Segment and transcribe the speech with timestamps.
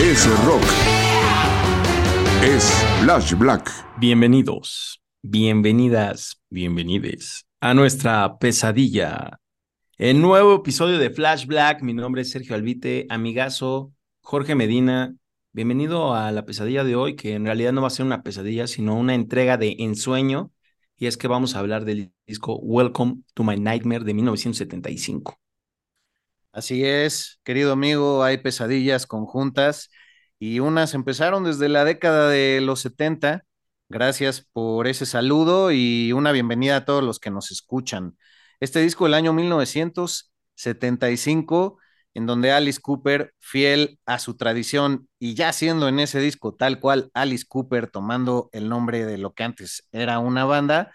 [0.00, 0.62] Es rock.
[2.40, 3.68] Es Flash Black.
[3.98, 9.40] Bienvenidos, bienvenidas, bienvenides a nuestra pesadilla.
[9.96, 11.82] El nuevo episodio de Flash Black.
[11.82, 15.16] Mi nombre es Sergio Albite, amigazo Jorge Medina.
[15.52, 18.68] Bienvenido a la pesadilla de hoy, que en realidad no va a ser una pesadilla,
[18.68, 20.52] sino una entrega de ensueño.
[20.96, 25.40] Y es que vamos a hablar del disco Welcome to My Nightmare de 1975.
[26.58, 29.90] Así es, querido amigo, hay pesadillas conjuntas
[30.40, 33.44] y unas empezaron desde la década de los 70.
[33.88, 38.18] Gracias por ese saludo y una bienvenida a todos los que nos escuchan.
[38.58, 41.78] Este disco del año 1975,
[42.14, 46.80] en donde Alice Cooper, fiel a su tradición y ya siendo en ese disco tal
[46.80, 50.92] cual Alice Cooper, tomando el nombre de lo que antes era una banda,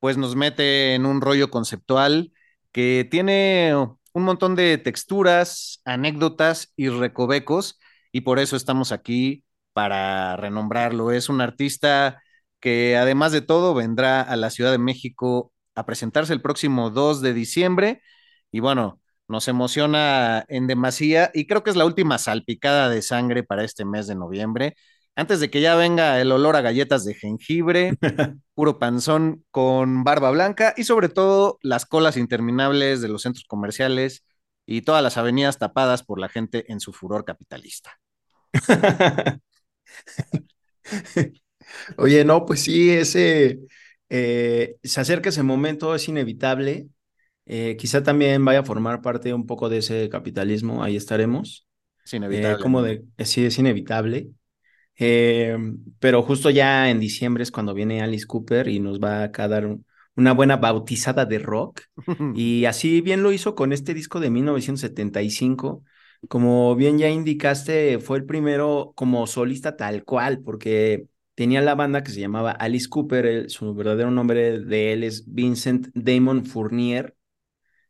[0.00, 2.32] pues nos mete en un rollo conceptual
[2.72, 3.74] que tiene
[4.12, 7.78] un montón de texturas, anécdotas y recovecos,
[8.12, 11.12] y por eso estamos aquí para renombrarlo.
[11.12, 12.22] Es un artista
[12.60, 17.22] que además de todo vendrá a la Ciudad de México a presentarse el próximo 2
[17.22, 18.02] de diciembre,
[18.52, 23.42] y bueno, nos emociona en demasía, y creo que es la última salpicada de sangre
[23.44, 24.76] para este mes de noviembre.
[25.20, 27.92] Antes de que ya venga el olor a galletas de jengibre,
[28.54, 34.24] puro panzón con barba blanca y sobre todo las colas interminables de los centros comerciales
[34.64, 38.00] y todas las avenidas tapadas por la gente en su furor capitalista.
[41.98, 43.58] Oye, no, pues sí, ese
[44.08, 46.88] eh, se acerca ese momento, es inevitable.
[47.44, 51.68] Eh, quizá también vaya a formar parte un poco de ese capitalismo, ahí estaremos.
[52.02, 52.56] Es inevitable.
[52.56, 54.30] Eh, como de, sí, es inevitable.
[55.02, 55.56] Eh,
[55.98, 59.78] pero justo ya en diciembre es cuando viene Alice Cooper y nos va a dar
[60.14, 61.80] una buena bautizada de rock.
[62.36, 65.82] y así bien lo hizo con este disco de 1975.
[66.28, 72.02] Como bien ya indicaste, fue el primero como solista tal cual, porque tenía la banda
[72.04, 77.16] que se llamaba Alice Cooper, su verdadero nombre de él es Vincent Damon Fournier.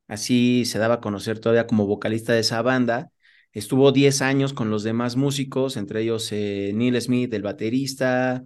[0.06, 3.10] Así se daba a conocer todavía como vocalista de esa banda.
[3.52, 8.44] Estuvo 10 años con los demás músicos, entre ellos eh, Neil Smith, el baterista,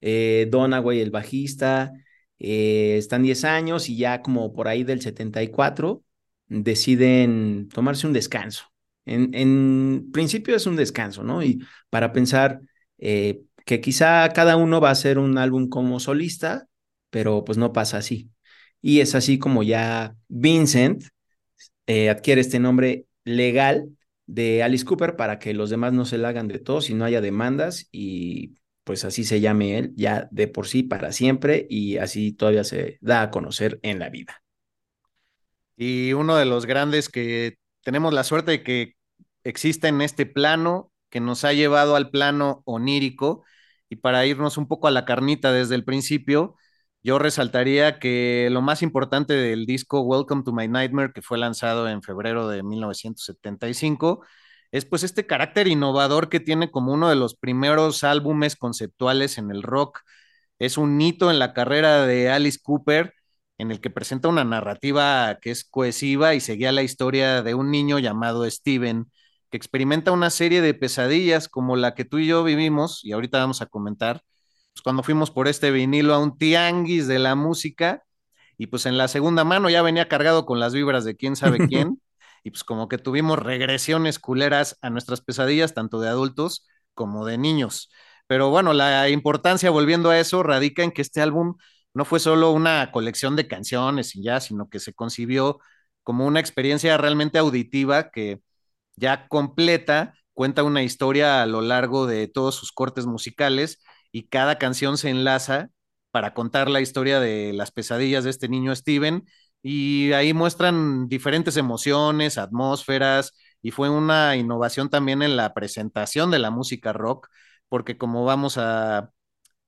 [0.00, 1.92] eh, Donaway, el bajista.
[2.38, 6.02] Eh, están 10 años y ya como por ahí del 74
[6.46, 8.64] deciden tomarse un descanso.
[9.04, 11.42] En, principio es un descanso, ¿no?
[11.42, 12.60] Y para pensar
[12.98, 16.68] eh, que quizá cada uno va a hacer un álbum como solista,
[17.10, 18.30] pero pues no pasa así.
[18.80, 21.04] Y es así como ya Vincent
[21.86, 23.88] adquiere este nombre legal
[24.28, 27.04] de Alice Cooper para que los demás no se la hagan de todos y no
[27.04, 31.96] haya demandas y pues así se llame él ya de por sí para siempre y
[31.96, 34.42] así todavía se da a conocer en la vida.
[35.76, 38.94] Y uno de los grandes que tenemos la suerte de que
[39.44, 43.44] existe en este plano, que nos ha llevado al plano onírico
[43.88, 46.56] y para irnos un poco a la carnita desde el principio,
[47.08, 51.88] yo resaltaría que lo más importante del disco Welcome to My Nightmare, que fue lanzado
[51.88, 54.22] en febrero de 1975,
[54.72, 59.50] es pues este carácter innovador que tiene como uno de los primeros álbumes conceptuales en
[59.50, 60.00] el rock.
[60.58, 63.14] Es un hito en la carrera de Alice Cooper,
[63.56, 67.70] en el que presenta una narrativa que es cohesiva y seguía la historia de un
[67.70, 69.10] niño llamado Steven,
[69.50, 73.38] que experimenta una serie de pesadillas como la que tú y yo vivimos, y ahorita
[73.38, 74.22] vamos a comentar,
[74.78, 78.04] pues, cuando fuimos por este vinilo a un tianguis de la música
[78.56, 81.58] y pues en la segunda mano ya venía cargado con las vibras de quién sabe
[81.68, 82.00] quién
[82.44, 86.64] y pues como que tuvimos regresiones culeras a nuestras pesadillas, tanto de adultos
[86.94, 87.90] como de niños.
[88.28, 91.56] Pero bueno, la importancia, volviendo a eso, radica en que este álbum
[91.92, 95.58] no fue solo una colección de canciones y ya, sino que se concibió
[96.04, 98.40] como una experiencia realmente auditiva que
[98.96, 103.80] ya completa, cuenta una historia a lo largo de todos sus cortes musicales
[104.12, 105.70] y cada canción se enlaza
[106.10, 109.24] para contar la historia de las pesadillas de este niño Steven
[109.62, 113.32] y ahí muestran diferentes emociones, atmósferas
[113.62, 117.28] y fue una innovación también en la presentación de la música rock,
[117.68, 119.10] porque como vamos a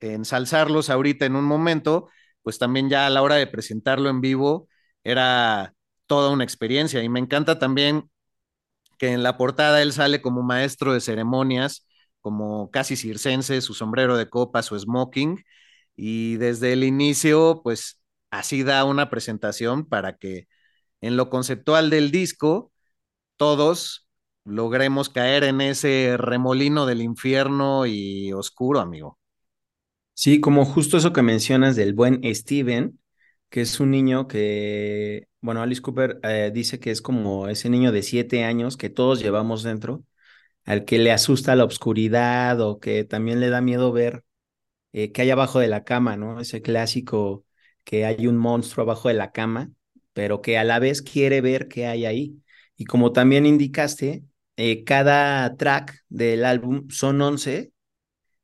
[0.00, 2.08] ensalzarlos ahorita en un momento,
[2.42, 4.68] pues también ya a la hora de presentarlo en vivo
[5.04, 5.74] era
[6.06, 8.10] toda una experiencia y me encanta también
[8.98, 11.86] que en la portada él sale como maestro de ceremonias,
[12.20, 15.44] como casi circense, su sombrero de copa, su smoking,
[15.96, 18.00] y desde el inicio, pues
[18.30, 20.48] así da una presentación para que
[21.00, 22.72] en lo conceptual del disco,
[23.36, 24.08] todos
[24.44, 29.18] logremos caer en ese remolino del infierno y oscuro, amigo.
[30.14, 33.00] Sí, como justo eso que mencionas del buen Steven,
[33.48, 37.90] que es un niño que, bueno, Alice Cooper eh, dice que es como ese niño
[37.90, 40.04] de siete años que todos llevamos dentro,
[40.64, 44.24] al que le asusta la oscuridad o que también le da miedo ver
[44.92, 46.40] eh, qué hay abajo de la cama, ¿no?
[46.40, 47.44] Ese clásico
[47.84, 49.70] que hay un monstruo abajo de la cama,
[50.12, 52.42] pero que a la vez quiere ver qué hay ahí.
[52.76, 54.24] Y como también indicaste,
[54.56, 57.72] eh, cada track del álbum son 11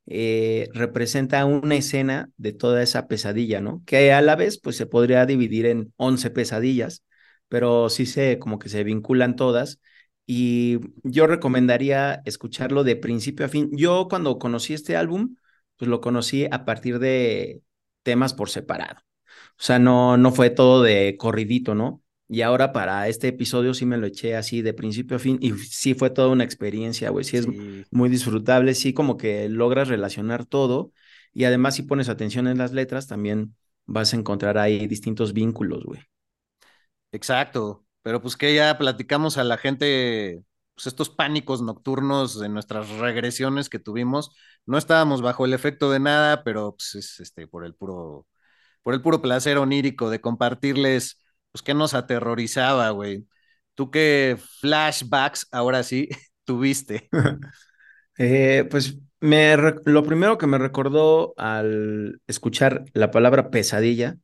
[0.07, 3.83] eh, representa una escena de toda esa pesadilla, ¿no?
[3.87, 7.05] Que a la vez, pues se podría dividir en 11 pesadillas,
[7.49, 9.81] pero sí se, como que se vinculan todas.
[10.27, 13.71] Y yo recomendaría escucharlo de principio a fin.
[13.73, 15.37] Yo cuando conocí este álbum,
[15.77, 17.63] pues lo conocí a partir de
[18.03, 19.01] temas por separado.
[19.59, 22.03] O sea, no, no fue todo de corridito, ¿no?
[22.29, 25.53] Y ahora para este episodio sí me lo eché así de principio a fin y
[25.59, 27.25] sí fue toda una experiencia, güey.
[27.25, 27.47] Sí es
[27.91, 30.93] muy disfrutable, sí como que logras relacionar todo
[31.33, 33.55] y además si pones atención en las letras también
[33.87, 36.01] vas a encontrar ahí distintos vínculos, güey.
[37.13, 40.41] Exacto, pero pues que ya platicamos a la gente,
[40.77, 44.31] pues estos pánicos nocturnos de nuestras regresiones que tuvimos,
[44.65, 48.29] no estábamos bajo el efecto de nada, pero pues es este por el puro
[48.85, 51.21] por el puro placer onírico de compartirles
[51.51, 53.27] pues, ¿qué nos aterrorizaba, güey?
[53.75, 56.09] ¿Tú qué flashbacks ahora sí
[56.45, 57.09] tuviste?
[58.19, 64.17] Eh, pues me, lo primero que me recordó al escuchar la palabra pesadilla,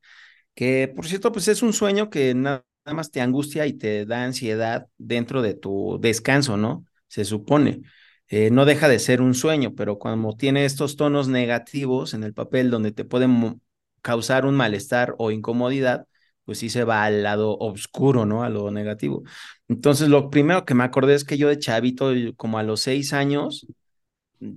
[0.55, 4.25] que por cierto, pues es un sueño que nada más te angustia y te da
[4.25, 6.85] ansiedad dentro de tu descanso, ¿no?
[7.09, 7.83] Se supone.
[8.29, 12.35] Eh, no deja de ser un sueño, pero cuando tiene estos tonos negativos en el
[12.35, 13.61] papel donde te pueden
[14.01, 16.07] causar un malestar o incomodidad,
[16.45, 18.43] pues sí se va al lado oscuro, ¿no?
[18.43, 19.23] A lo negativo.
[19.69, 23.13] Entonces, lo primero que me acordé es que yo de chavito, como a los seis
[23.13, 23.67] años,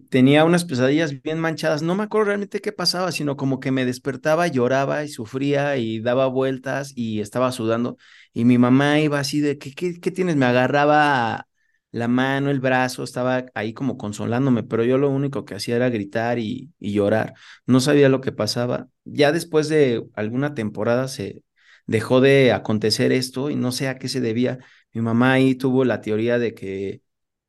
[0.09, 1.81] tenía unas pesadillas bien manchadas.
[1.81, 5.99] No me acuerdo realmente qué pasaba, sino como que me despertaba, lloraba y sufría y
[5.99, 7.97] daba vueltas y estaba sudando.
[8.33, 10.35] Y mi mamá iba así de, ¿qué, qué, qué tienes?
[10.35, 11.47] Me agarraba
[11.91, 15.89] la mano, el brazo, estaba ahí como consolándome, pero yo lo único que hacía era
[15.89, 17.33] gritar y, y llorar.
[17.65, 18.89] No sabía lo que pasaba.
[19.05, 21.43] Ya después de alguna temporada se
[21.87, 24.59] dejó de acontecer esto y no sé a qué se debía.
[24.93, 27.01] Mi mamá ahí tuvo la teoría de que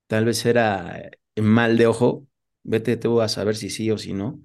[0.09, 2.27] tal vez era mal de ojo.
[2.63, 4.41] Vete tú a saber si sí o si no.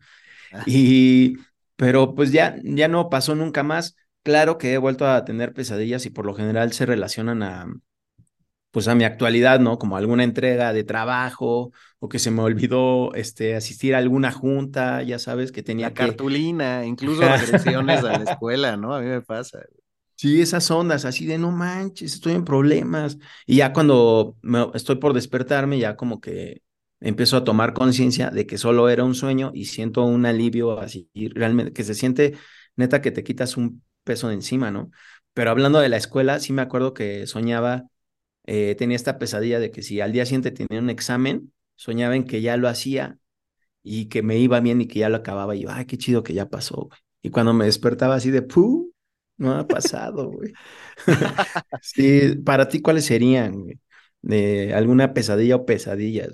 [0.51, 0.63] Ah.
[0.65, 1.37] Y,
[1.75, 3.95] pero pues ya, ya no pasó nunca más.
[4.23, 7.67] Claro que he vuelto a tener pesadillas y por lo general se relacionan a,
[8.71, 9.77] pues a mi actualidad, ¿no?
[9.77, 15.03] Como alguna entrega de trabajo o que se me olvidó este, asistir a alguna junta,
[15.03, 18.95] ya sabes, que tenía la cartulina, incluso agresiones a la escuela, ¿no?
[18.95, 19.59] A mí me pasa.
[20.15, 23.17] Sí, esas ondas así de no manches, estoy en problemas.
[23.45, 24.35] Y ya cuando
[24.73, 26.61] estoy por despertarme, ya como que
[27.01, 31.09] empiezo a tomar conciencia de que solo era un sueño y siento un alivio así,
[31.35, 32.35] realmente, que se siente
[32.77, 34.91] neta que te quitas un peso de encima, ¿no?
[35.33, 37.85] Pero hablando de la escuela, sí me acuerdo que soñaba,
[38.45, 42.25] eh, tenía esta pesadilla de que si al día siguiente tenía un examen, soñaba en
[42.25, 43.19] que ya lo hacía
[43.83, 45.55] y que me iba bien y que ya lo acababa.
[45.55, 46.99] Y yo, ay, qué chido que ya pasó, güey.
[47.21, 48.93] Y cuando me despertaba así de, ¡puh!
[49.37, 50.53] No ha pasado, güey.
[51.81, 53.65] sí, para ti, ¿cuáles serían,
[54.21, 56.29] De alguna pesadilla o pesadillas?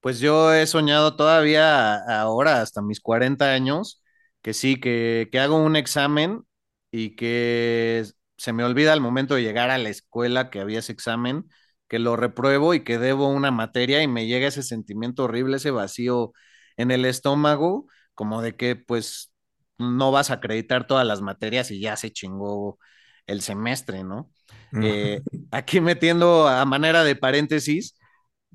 [0.00, 4.02] Pues yo he soñado todavía ahora, hasta mis 40 años,
[4.42, 6.42] que sí, que, que hago un examen
[6.90, 8.06] y que
[8.38, 11.46] se me olvida al momento de llegar a la escuela que había ese examen,
[11.88, 15.70] que lo repruebo y que debo una materia y me llega ese sentimiento horrible, ese
[15.70, 16.32] vacío
[16.76, 19.32] en el estómago, como de que pues
[19.78, 22.78] no vas a acreditar todas las materias y ya se chingó
[23.26, 24.30] el semestre, ¿no?
[24.78, 27.96] Eh, aquí metiendo a manera de paréntesis,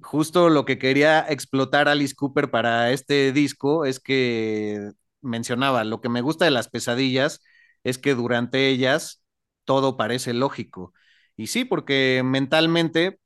[0.01, 6.09] justo lo que quería explotar Alice Cooper para este disco es que mencionaba, lo que
[6.09, 7.41] me gusta de las pesadillas
[7.83, 9.23] es que durante ellas
[9.65, 10.93] todo parece lógico
[11.35, 13.19] Y sí, porque mentalmente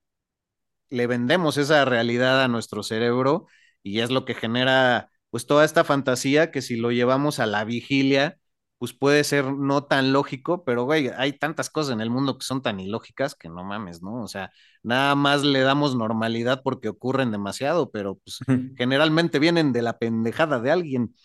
[0.89, 3.47] le vendemos esa realidad a nuestro cerebro
[3.83, 7.65] y es lo que genera pues toda esta fantasía que si lo llevamos a la
[7.65, 8.38] vigilia,
[8.79, 12.45] pues puede ser no tan lógico, pero güey, hay tantas cosas en el mundo que
[12.45, 14.23] son tan ilógicas que no mames, ¿no?
[14.23, 14.51] O sea,
[14.83, 18.39] nada más le damos normalidad porque ocurren demasiado, pero pues
[18.77, 21.15] generalmente vienen de la pendejada de alguien.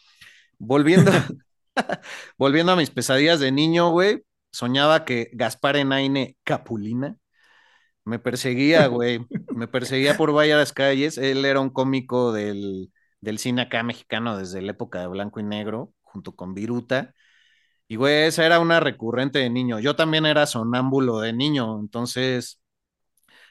[0.58, 1.12] Volviendo,
[2.38, 7.16] volviendo a mis pesadillas de niño, güey, soñaba que Gaspar Enaine Capulina
[8.04, 11.18] me perseguía, güey, me perseguía por varias calles.
[11.18, 15.44] Él era un cómico del, del cine acá mexicano desde la época de blanco y
[15.44, 17.14] negro, junto con Viruta.
[17.88, 19.78] Y, güey, esa era una recurrente de niño.
[19.80, 22.60] Yo también era sonámbulo de niño, entonces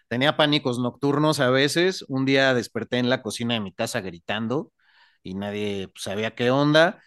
[0.07, 2.03] tenía pánicos nocturnos a veces.
[2.07, 4.71] Un día desperté en la cocina de mi casa gritando
[5.23, 7.01] y nadie pues, sabía qué onda.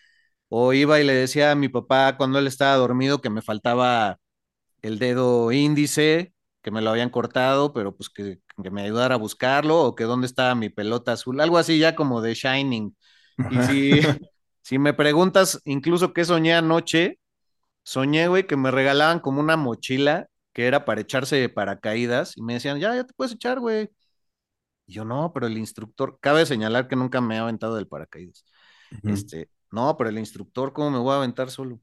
[0.48, 4.18] O iba y le decía a mi papá cuando él estaba dormido que me faltaba
[4.82, 9.18] el dedo índice, que me lo habían cortado, pero pues que, que me ayudara a
[9.18, 12.96] buscarlo, o que dónde estaba mi pelota azul, algo así ya como de Shining.
[13.48, 14.00] Y si,
[14.66, 17.20] si me preguntas incluso qué soñé anoche,
[17.84, 22.42] soñé, güey, que me regalaban como una mochila que era para echarse de paracaídas y
[22.42, 23.90] me decían, ya, ya te puedes echar, güey.
[24.84, 28.44] Y yo, no, pero el instructor, cabe señalar que nunca me ha aventado del paracaídas.
[29.04, 31.80] Este, no, pero el instructor, ¿cómo me voy a aventar solo?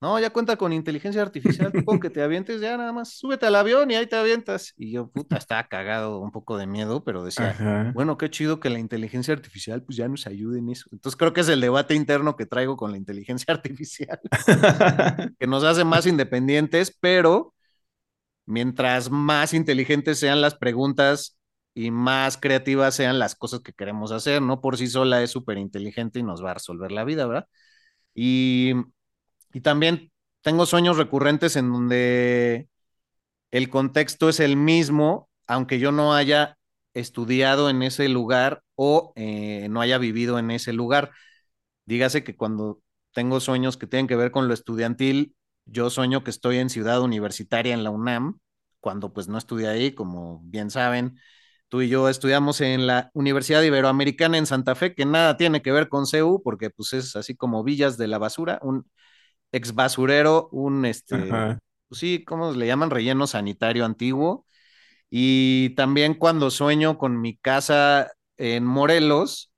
[0.00, 3.54] No, ya cuenta con inteligencia artificial, con que te avientes, ya nada más, súbete al
[3.54, 4.74] avión y ahí te avientas.
[4.76, 7.56] Y yo, puta, estaba cagado, un poco de miedo, pero decía,
[7.94, 10.90] bueno, qué chido que la inteligencia artificial pues ya nos ayude en eso.
[10.92, 14.20] Entonces creo que es el debate interno que traigo con la inteligencia artificial,
[15.38, 17.54] que nos hace más independientes, pero
[18.46, 21.38] mientras más inteligentes sean las preguntas
[21.74, 24.60] y más creativas sean las cosas que queremos hacer, ¿no?
[24.60, 27.48] Por sí sola es súper inteligente y nos va a resolver la vida, ¿verdad?
[28.14, 28.74] Y
[29.54, 32.68] y también tengo sueños recurrentes en donde
[33.52, 36.58] el contexto es el mismo, aunque yo no haya
[36.92, 41.12] estudiado en ese lugar o eh, no haya vivido en ese lugar.
[41.86, 42.82] Dígase que cuando
[43.12, 47.00] tengo sueños que tienen que ver con lo estudiantil, yo sueño que estoy en ciudad
[47.00, 48.40] universitaria en la UNAM,
[48.80, 51.18] cuando pues no estudié ahí, como bien saben.
[51.68, 55.70] Tú y yo estudiamos en la Universidad Iberoamericana en Santa Fe, que nada tiene que
[55.70, 58.86] ver con CEU, porque pues es así como Villas de la Basura, un,
[59.54, 61.48] ex basurero, un, este,
[61.88, 62.90] pues sí, ¿cómo le llaman?
[62.90, 64.46] Relleno sanitario antiguo.
[65.10, 69.52] Y también cuando sueño con mi casa en Morelos,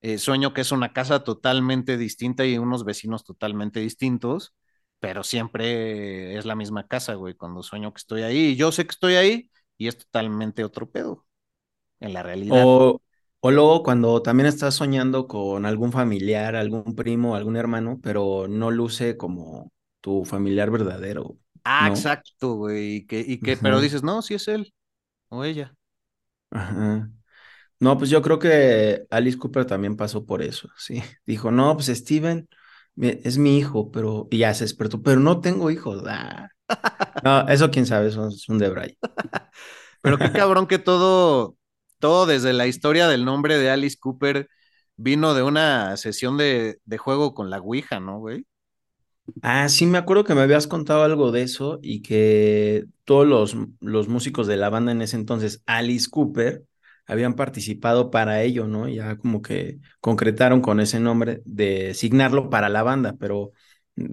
[0.00, 4.54] eh, sueño que es una casa totalmente distinta y unos vecinos totalmente distintos,
[5.00, 8.38] pero siempre es la misma casa, güey, cuando sueño que estoy ahí.
[8.52, 11.26] Y yo sé que estoy ahí y es totalmente otro pedo
[12.00, 12.70] en la realidad.
[12.72, 13.02] O
[13.42, 19.16] luego cuando también estás soñando con algún familiar, algún primo, algún hermano, pero no luce
[19.16, 21.36] como tu familiar verdadero.
[21.64, 22.96] Ah, exacto, güey.
[22.96, 24.72] Y que, y que, pero dices, no, sí es él
[25.28, 25.74] o ella.
[26.50, 27.10] Ajá.
[27.80, 31.02] No, pues yo creo que Alice Cooper también pasó por eso, sí.
[31.26, 32.48] Dijo, no, pues Steven
[32.96, 36.02] es mi hijo, pero y ya se despertó, pero no tengo hijos.
[36.06, 36.48] Ah.
[37.24, 38.96] No, eso quién sabe, eso es un Debray.
[40.02, 41.57] pero qué cabrón que todo,
[41.98, 44.48] todo desde la historia del nombre de Alice Cooper
[44.96, 48.46] vino de una sesión de, juego con la Ouija, ¿no, güey?
[49.42, 53.56] Ah, sí, me acuerdo que me habías contado algo de eso y que todos los,
[53.80, 56.64] los músicos de la banda en ese entonces, Alice Cooper,
[57.06, 58.86] habían participado para ello, ¿no?
[58.88, 63.52] Ya como que concretaron con ese nombre de signarlo para la banda, pero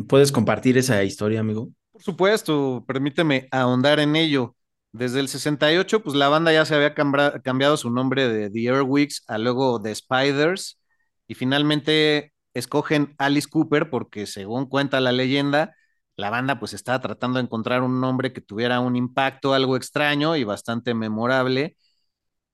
[0.07, 1.69] ¿puedes compartir esa historia, amigo?
[1.91, 4.55] Por supuesto, permíteme ahondar en ello.
[4.97, 9.23] Desde el 68, pues la banda ya se había cambiado su nombre de The Airwigs
[9.27, 10.79] a luego The Spiders
[11.27, 15.75] y finalmente escogen Alice Cooper porque según cuenta la leyenda,
[16.15, 20.37] la banda pues estaba tratando de encontrar un nombre que tuviera un impacto algo extraño
[20.37, 21.75] y bastante memorable.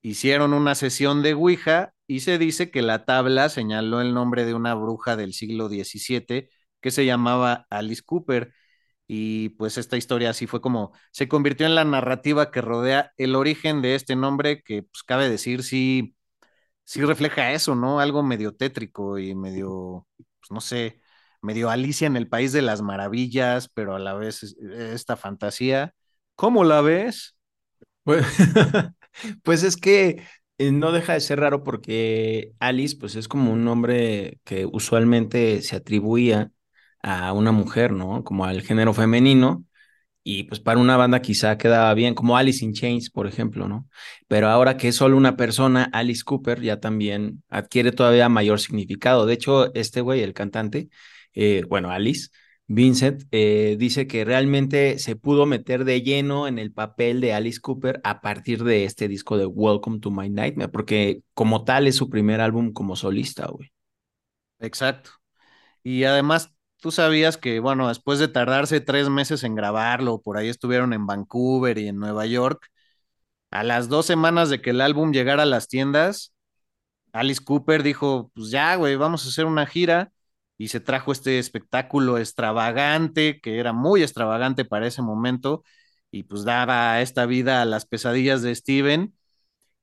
[0.02, 4.54] Hicieron una sesión de Ouija y se dice que la tabla señaló el nombre de
[4.54, 6.48] una bruja del siglo XVII
[6.80, 8.52] que se llamaba Alice Cooper
[9.14, 13.34] y pues esta historia así fue como se convirtió en la narrativa que rodea el
[13.34, 16.16] origen de este nombre que pues cabe decir sí,
[16.84, 18.00] sí refleja eso, ¿no?
[18.00, 21.02] Algo medio tétrico y medio, pues no sé,
[21.42, 25.94] medio Alicia en el País de las Maravillas, pero a la vez esta fantasía.
[26.34, 27.36] ¿Cómo la ves?
[28.04, 28.24] Pues,
[29.44, 30.24] pues es que
[30.58, 35.60] eh, no deja de ser raro porque Alice pues es como un nombre que usualmente
[35.62, 36.50] se atribuía
[37.02, 38.24] a una mujer, ¿no?
[38.24, 39.64] Como al género femenino.
[40.24, 43.88] Y pues para una banda quizá quedaba bien, como Alice in Chains, por ejemplo, ¿no?
[44.28, 49.26] Pero ahora que es solo una persona, Alice Cooper ya también adquiere todavía mayor significado.
[49.26, 50.90] De hecho, este güey, el cantante,
[51.34, 52.28] eh, bueno, Alice,
[52.68, 57.60] Vincent, eh, dice que realmente se pudo meter de lleno en el papel de Alice
[57.60, 61.96] Cooper a partir de este disco de Welcome to My Nightmare, porque como tal es
[61.96, 63.72] su primer álbum como solista, güey.
[64.60, 65.10] Exacto.
[65.82, 70.48] Y además, tú sabías que, bueno, después de tardarse tres meses en grabarlo, por ahí
[70.48, 72.68] estuvieron en Vancouver y en Nueva York,
[73.50, 76.34] a las dos semanas de que el álbum llegara a las tiendas,
[77.12, 80.12] Alice Cooper dijo, pues ya, güey, vamos a hacer una gira
[80.58, 85.64] y se trajo este espectáculo extravagante, que era muy extravagante para ese momento,
[86.10, 89.14] y pues daba esta vida a las pesadillas de Steven.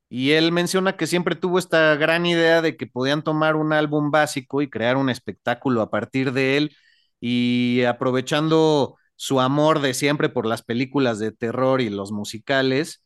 [0.09, 4.11] Y él menciona que siempre tuvo esta gran idea de que podían tomar un álbum
[4.11, 6.75] básico y crear un espectáculo a partir de él,
[7.19, 13.03] y aprovechando su amor de siempre por las películas de terror y los musicales,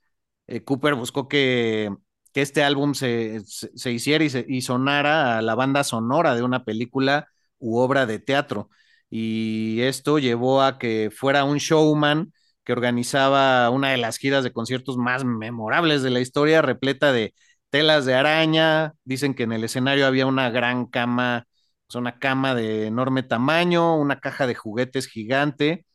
[0.47, 1.89] eh, Cooper buscó que
[2.33, 6.63] este álbum se, se, hiciera y, se, y sonara a la banda sonora de una
[6.65, 7.27] película
[7.59, 8.69] u obra de teatro.
[9.09, 14.53] Y esto llevó a que fuera un showman que organizaba una de las giras de
[14.53, 17.33] conciertos más memorables de la historia, repleta de
[17.69, 18.93] telas de araña.
[19.03, 21.47] Dicen que en el escenario había una gran cama,
[21.95, 25.85] una cama de enorme tamaño, una caja de juguetes gigante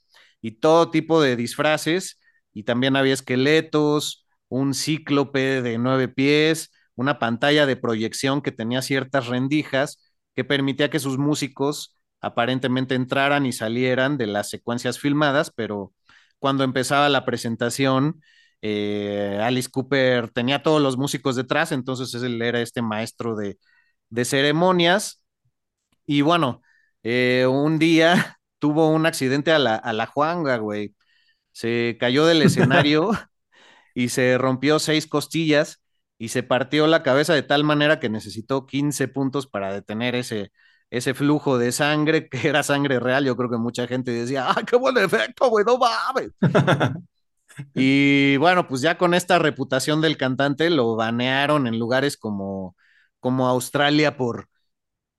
[0.43, 2.21] y todo tipo de disfraces.
[2.53, 8.83] Y también había esqueletos, un cíclope de nueve pies, una pantalla de proyección que tenía
[8.83, 9.99] ciertas rendijas
[10.35, 15.93] que permitía que sus músicos aparentemente entraran y salieran de las secuencias filmadas, pero
[16.39, 18.23] cuando empezaba la presentación,
[18.63, 23.59] eh, Alice Cooper tenía todos los músicos detrás, entonces él era este maestro de,
[24.25, 25.23] ceremonias.
[26.09, 26.63] Y bueno,
[27.03, 30.95] eh, un día tuvo un accidente a la, a la Juanga, güey.
[31.53, 33.11] Se cayó del escenario
[33.95, 35.83] y se rompió seis costillas
[36.19, 40.51] y se partió la cabeza de tal manera que necesitó 15 puntos para detener ese,
[40.91, 43.27] ese flujo de sangre, que era sangre real.
[43.27, 45.65] Yo creo que mucha gente decía, ¡ah, qué buen efecto, güey!
[45.67, 46.31] ¡No mames!
[47.75, 52.77] y bueno, pues ya con esta reputación del cantante lo banearon en lugares como,
[53.21, 54.49] como Australia por,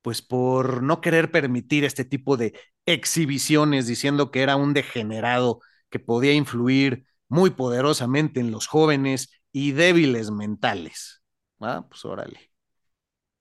[0.02, 2.54] pues por no querer permitir este tipo de
[2.86, 5.60] exhibiciones, diciendo que era un degenerado
[5.90, 11.22] que podía influir muy poderosamente en los jóvenes y débiles mentales.
[11.60, 12.52] Ah, pues órale.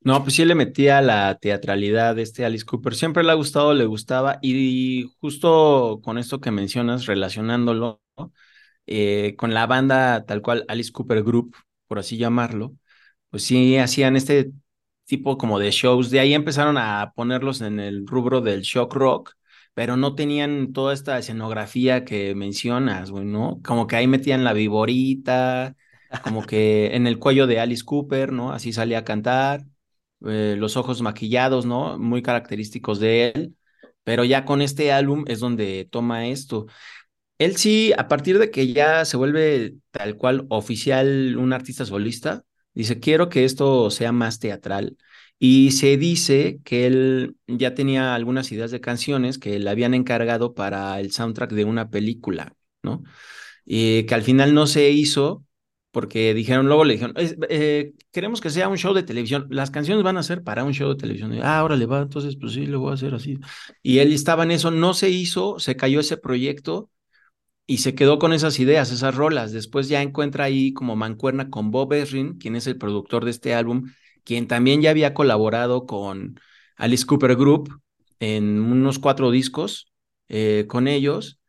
[0.00, 2.94] No, pues sí le metía la teatralidad de este Alice Cooper.
[2.94, 4.38] Siempre le ha gustado, le gustaba.
[4.40, 8.00] Y justo con esto que mencionas, relacionándolo
[8.86, 12.74] eh, con la banda tal cual Alice Cooper Group, por así llamarlo,
[13.30, 14.52] pues sí hacían este
[15.08, 16.10] tipo como de shows.
[16.10, 19.34] De ahí empezaron a ponerlos en el rubro del shock rock
[19.78, 23.60] pero no tenían toda esta escenografía que mencionas, güey, ¿no?
[23.64, 25.76] Como que ahí metían la viborita,
[26.24, 28.50] como que en el cuello de Alice Cooper, ¿no?
[28.52, 29.64] Así salía a cantar,
[30.26, 31.96] eh, los ojos maquillados, ¿no?
[31.96, 33.56] Muy característicos de él,
[34.02, 36.66] pero ya con este álbum es donde toma esto.
[37.38, 42.44] Él sí, a partir de que ya se vuelve tal cual oficial un artista solista,
[42.82, 44.96] dice, quiero que esto sea más teatral
[45.38, 50.54] y se dice que él ya tenía algunas ideas de canciones que le habían encargado
[50.54, 53.02] para el soundtrack de una película, ¿no?
[53.64, 55.44] Y que al final no se hizo
[55.90, 57.14] porque dijeron, luego le dijeron,
[57.48, 60.72] eh, queremos que sea un show de televisión, las canciones van a ser para un
[60.74, 61.32] show de televisión.
[61.42, 63.38] ah, ahora le va, entonces pues sí, le voy a hacer así.
[63.82, 66.90] Y él estaba en eso, no se hizo, se cayó ese proyecto
[67.70, 69.52] y se quedó con esas ideas, esas rolas.
[69.52, 73.54] Después ya encuentra ahí como mancuerna con Bob Esrin, quien es el productor de este
[73.54, 73.92] álbum,
[74.24, 76.40] quien también ya había colaborado con
[76.76, 77.70] Alice Cooper Group
[78.20, 79.92] en unos cuatro discos
[80.30, 81.40] eh, con ellos.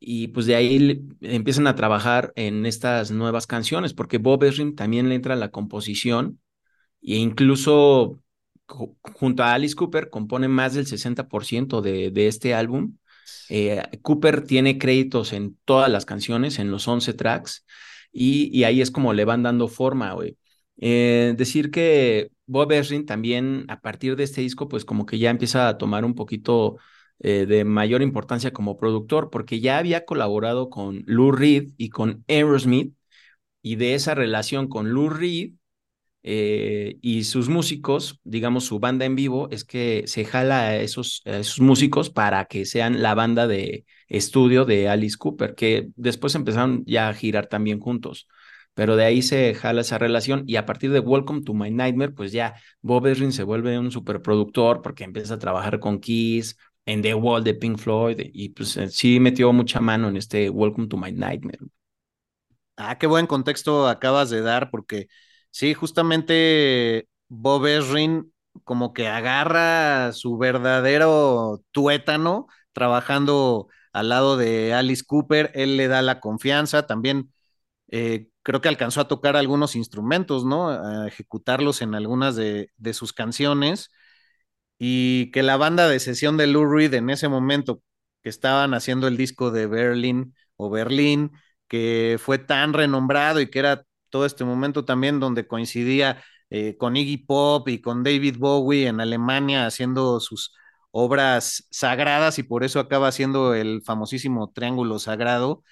[0.00, 5.08] Y pues de ahí empiezan a trabajar en estas nuevas canciones, porque Bob Esrin también
[5.08, 6.40] le entra a la composición
[7.02, 8.20] e incluso
[8.66, 12.96] junto a Alice Cooper compone más del 60% de, de este álbum.
[13.48, 17.64] Eh, Cooper tiene créditos en todas las canciones, en los 11 tracks,
[18.12, 20.36] y, y ahí es como le van dando forma, güey.
[20.80, 25.30] Eh, decir que Bob Ezrin también a partir de este disco, pues como que ya
[25.30, 26.76] empieza a tomar un poquito
[27.20, 32.24] eh, de mayor importancia como productor, porque ya había colaborado con Lou Reed y con
[32.28, 32.94] Aerosmith,
[33.62, 35.54] y de esa relación con Lou Reed
[36.30, 41.22] eh, y sus músicos, digamos su banda en vivo, es que se jala a esos,
[41.24, 46.84] esos músicos para que sean la banda de estudio de Alice Cooper, que después empezaron
[46.86, 48.28] ya a girar también juntos
[48.74, 52.12] pero de ahí se jala esa relación y a partir de Welcome to My Nightmare,
[52.12, 56.56] pues ya Bob Ezrin se vuelve un superproductor porque empieza a trabajar con Kiss,
[56.88, 60.48] en The Wall de Pink Floyd y pues eh, sí metió mucha mano en este
[60.48, 61.58] Welcome to My Nightmare.
[62.76, 65.08] Ah, qué buen contexto acabas de dar porque
[65.50, 68.32] sí, justamente Bob Ezrin
[68.64, 76.02] como que agarra su verdadero tuétano trabajando al lado de Alice Cooper, él le da
[76.02, 77.32] la confianza, también
[77.88, 80.70] eh, creo que alcanzó a tocar algunos instrumentos, ¿no?
[80.70, 83.90] A ejecutarlos en algunas de, de, sus canciones
[84.78, 87.82] y que la banda de sesión de Lou Reed en ese momento
[88.22, 91.32] que estaban haciendo el disco de Berlin o Berlín,
[91.68, 96.96] que fue tan renombrado y que era todo este momento también donde coincidía eh, con
[96.96, 100.54] Iggy Pop y con David Bowie en Alemania haciendo sus
[100.90, 105.62] obras sagradas y por eso acaba siendo el famosísimo Triángulo Sagrado,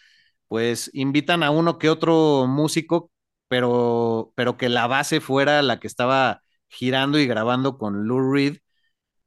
[0.49, 3.11] pues invitan a uno que otro músico,
[3.49, 8.59] pero, pero que la base fuera la que estaba girando y grabando con Lou Reed,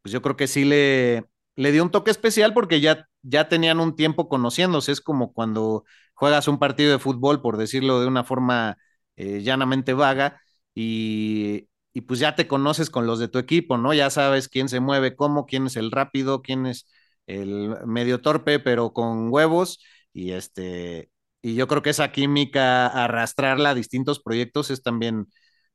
[0.01, 3.79] pues yo creo que sí le, le dio un toque especial porque ya, ya tenían
[3.79, 8.23] un tiempo conociéndose, es como cuando juegas un partido de fútbol, por decirlo de una
[8.23, 8.77] forma
[9.19, 10.41] eh, llanamente vaga,
[10.73, 13.93] y, y, pues ya te conoces con los de tu equipo, ¿no?
[13.93, 16.87] Ya sabes quién se mueve cómo, quién es el rápido, quién es
[17.27, 23.71] el medio torpe, pero con huevos, y este, y yo creo que esa química, arrastrarla
[23.71, 25.27] a distintos proyectos es también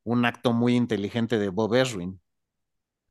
[0.04, 2.20] un acto muy inteligente de Bob Esrin.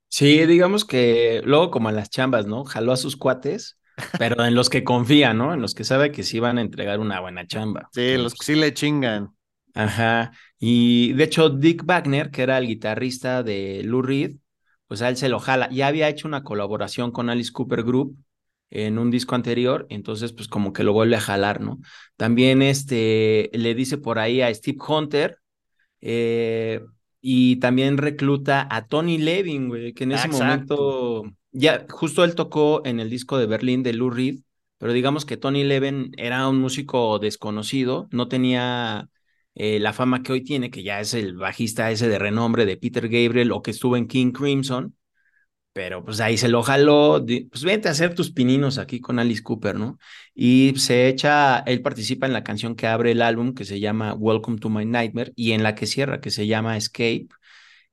[0.09, 2.65] Sí, digamos que luego como en las chambas, ¿no?
[2.65, 3.79] Jaló a sus cuates,
[4.19, 5.53] pero en los que confía, ¿no?
[5.53, 7.89] En los que sabe que sí van a entregar una buena chamba.
[7.91, 9.33] Sí, los que sí le chingan.
[9.73, 10.31] Ajá.
[10.59, 14.37] Y de hecho, Dick Wagner, que era el guitarrista de Lou Reed,
[14.87, 15.69] pues a él se lo jala.
[15.69, 18.17] Ya había hecho una colaboración con Alice Cooper Group
[18.69, 21.79] en un disco anterior, entonces pues como que lo vuelve a jalar, ¿no?
[22.17, 25.37] También este le dice por ahí a Steve Hunter,
[26.01, 26.81] eh,
[27.21, 32.81] y también recluta a Tony Levin, güey, que en ese momento ya justo él tocó
[32.83, 34.39] en el disco de Berlín de Lou Reed,
[34.79, 39.07] pero digamos que Tony Levin era un músico desconocido, no tenía
[39.55, 42.77] eh, la fama que hoy tiene, que ya es el bajista ese de renombre de
[42.77, 44.95] Peter Gabriel o que estuvo en King Crimson,
[45.73, 49.41] pero pues ahí se lo jaló, pues vente a hacer tus pininos aquí con Alice
[49.41, 49.97] Cooper, ¿no?
[50.35, 54.13] Y se echa, él participa en la canción que abre el álbum que se llama
[54.13, 57.27] Welcome to My Nightmare y en la que cierra que se llama Escape.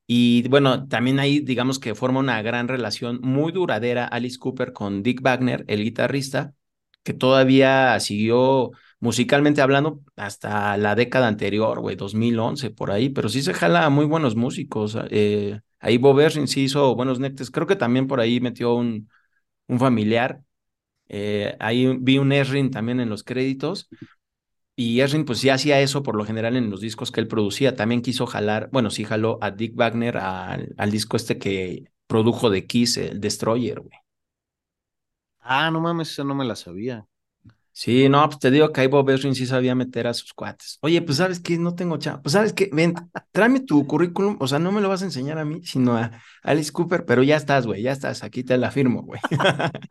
[0.06, 5.02] Y bueno, también ahí digamos que forma una gran relación muy duradera Alice Cooper con
[5.02, 6.54] Dick Wagner, el guitarrista,
[7.02, 13.42] que todavía siguió musicalmente hablando hasta la década anterior, güey, 2011 por ahí, pero sí
[13.42, 14.96] se jala a muy buenos músicos.
[15.10, 17.50] Eh, Ahí Bob Erring sí hizo buenos nectes.
[17.50, 19.08] Creo que también por ahí metió un,
[19.68, 20.42] un familiar.
[21.08, 23.88] Eh, ahí vi un Erring también en los créditos.
[24.76, 27.76] Y Erring pues sí hacía eso por lo general en los discos que él producía.
[27.76, 32.50] También quiso jalar, bueno, sí jaló a Dick Wagner al, al disco este que produjo
[32.50, 33.92] de Kiss, el Destroyer, güey.
[35.40, 37.06] Ah, no mames, eso no me la sabía.
[37.80, 40.76] Sí, no, pues te digo que ahí Bob Esrin sí sabía meter a sus cuates.
[40.82, 42.20] Oye, pues sabes que no tengo chamba.
[42.20, 42.92] Pues sabes que, ven,
[43.32, 44.36] tráeme tu currículum.
[44.38, 46.10] O sea, no me lo vas a enseñar a mí, sino a
[46.42, 48.22] Alice Cooper, pero ya estás, güey, ya estás.
[48.22, 49.18] Aquí te la firmo, güey.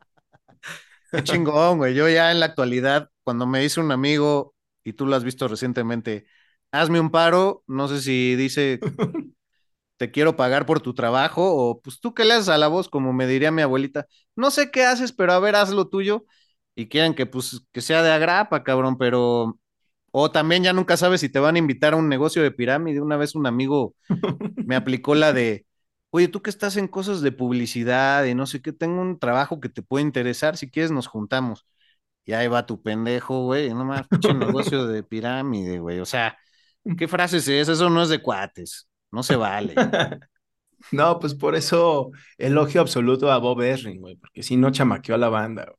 [1.12, 1.96] Qué chingón, güey.
[1.96, 5.48] Yo ya en la actualidad, cuando me dice un amigo, y tú lo has visto
[5.48, 6.28] recientemente,
[6.72, 8.80] hazme un paro, no sé si dice
[9.98, 12.88] te quiero pagar por tu trabajo, o pues tú que le haces a la voz,
[12.88, 16.26] como me diría mi abuelita, no sé qué haces, pero a ver, haz lo tuyo
[16.80, 19.60] y quieren que pues que sea de agrapa, cabrón, pero
[20.12, 23.02] o también ya nunca sabes si te van a invitar a un negocio de pirámide.
[23.02, 23.96] Una vez un amigo
[24.66, 25.66] me aplicó la de,
[26.12, 29.60] oye, tú que estás en cosas de publicidad y no sé qué, tengo un trabajo
[29.60, 31.68] que te puede interesar, si quieres nos juntamos.
[32.26, 36.00] Y ahí va tu pendejo, güey, no más, un negocio de pirámide, güey.
[36.00, 36.38] O sea,
[36.98, 37.74] ¿qué frases es esa?
[37.74, 39.76] Eso no es de cuates, no se vale.
[40.92, 45.18] No, pues por eso elogio absoluto a Bob Esring, güey, porque si no chamaqueó a
[45.18, 45.79] la banda, güey.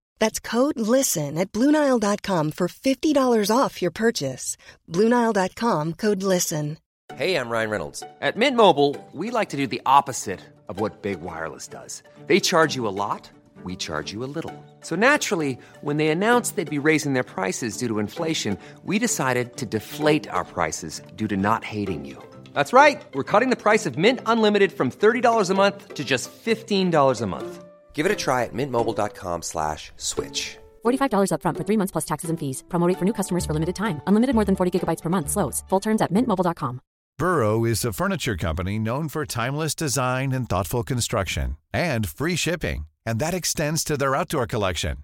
[0.21, 4.55] That's code LISTEN at Bluenile.com for $50 off your purchase.
[4.87, 6.77] Bluenile.com code LISTEN.
[7.15, 8.03] Hey, I'm Ryan Reynolds.
[8.21, 12.03] At Mint Mobile, we like to do the opposite of what Big Wireless does.
[12.27, 13.31] They charge you a lot,
[13.63, 14.53] we charge you a little.
[14.81, 19.57] So naturally, when they announced they'd be raising their prices due to inflation, we decided
[19.57, 22.17] to deflate our prices due to not hating you.
[22.53, 23.01] That's right.
[23.15, 27.27] We're cutting the price of Mint Unlimited from $30 a month to just $15 a
[27.27, 27.70] month.
[27.93, 30.57] Give it a try at mintmobile.com slash switch.
[30.83, 32.63] $45 upfront for three months plus taxes and fees.
[32.69, 34.01] Promote for new customers for limited time.
[34.07, 35.29] Unlimited more than 40 gigabytes per month.
[35.29, 35.63] Slows.
[35.69, 36.81] Full terms at mintmobile.com.
[37.17, 42.85] Burrow is a furniture company known for timeless design and thoughtful construction and free shipping.
[43.05, 44.97] And that extends to their outdoor collection.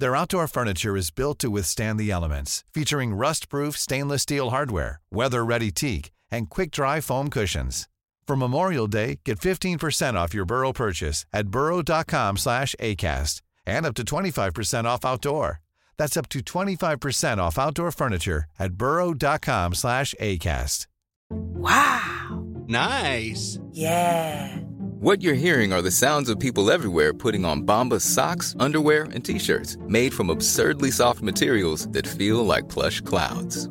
[0.00, 5.70] Their outdoor furniture is built to withstand the elements, featuring rust-proof stainless steel hardware, weather-ready
[5.70, 7.86] teak, and quick-dry foam cushions.
[8.26, 13.94] For Memorial Day, get 15% off your Burrow purchase at burrow.com slash ACAST and up
[13.94, 15.60] to 25% off outdoor.
[15.98, 20.86] That's up to 25% off outdoor furniture at burrow.com slash ACAST.
[21.30, 22.44] Wow.
[22.66, 23.58] Nice.
[23.72, 24.56] Yeah.
[25.00, 29.22] What you're hearing are the sounds of people everywhere putting on Bombas socks, underwear, and
[29.22, 33.68] t-shirts made from absurdly soft materials that feel like plush clouds.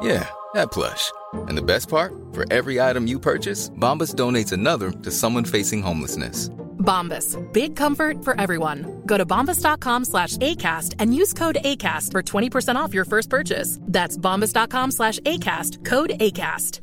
[0.00, 1.12] Yeah, that plush.
[1.48, 2.12] And the best part?
[2.32, 6.50] For every item you purchase, Bombas donates another to someone facing homelessness.
[6.78, 7.36] Bombas.
[7.52, 9.02] Big comfort for everyone.
[9.06, 13.78] Go to bombas.com slash ACAST and use code ACAST for 20% off your first purchase.
[13.82, 15.84] That's bombas.com slash ACAST.
[15.84, 16.80] Code ACAST.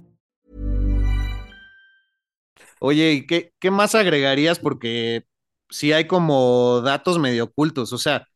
[2.79, 4.59] Oye, qué, qué más agregarías?
[4.59, 5.23] Porque
[5.69, 7.93] sí hay como datos medio ocultos.
[7.93, 8.27] O sea,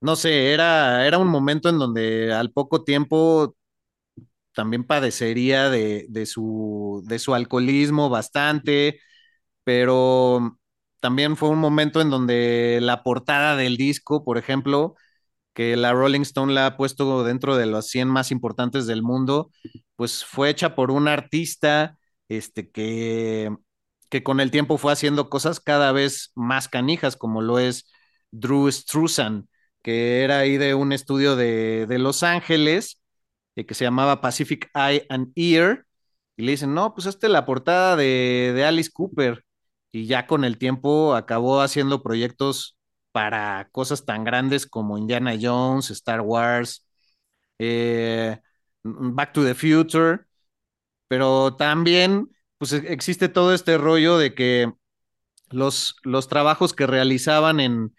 [0.00, 3.54] no sé, era, era un momento en donde al poco tiempo
[4.56, 9.00] también padecería de, de su, de su alcoholismo bastante,
[9.64, 10.58] pero
[11.00, 14.94] también fue un momento en donde la portada del disco, por ejemplo,
[15.54, 19.50] que la Rolling Stone la ha puesto dentro de los 100 más importantes del mundo,
[19.96, 23.50] pues fue hecha por un artista este, que,
[24.10, 27.90] que con el tiempo fue haciendo cosas cada vez más canijas, como lo es
[28.30, 29.48] Drew Struzan,
[29.82, 33.00] que era ahí de un estudio de, de Los Ángeles,
[33.64, 35.86] que se llamaba Pacific Eye and Ear,
[36.36, 39.44] y le dicen, no, pues es la portada de, de Alice Cooper,
[39.92, 42.76] y ya con el tiempo acabó haciendo proyectos
[43.12, 46.86] para cosas tan grandes como Indiana Jones, Star Wars,
[47.58, 48.38] eh,
[48.82, 50.26] Back to the Future,
[51.08, 54.72] pero también pues e, existe todo este rollo de que
[55.50, 57.94] los, los trabajos que realizaban en,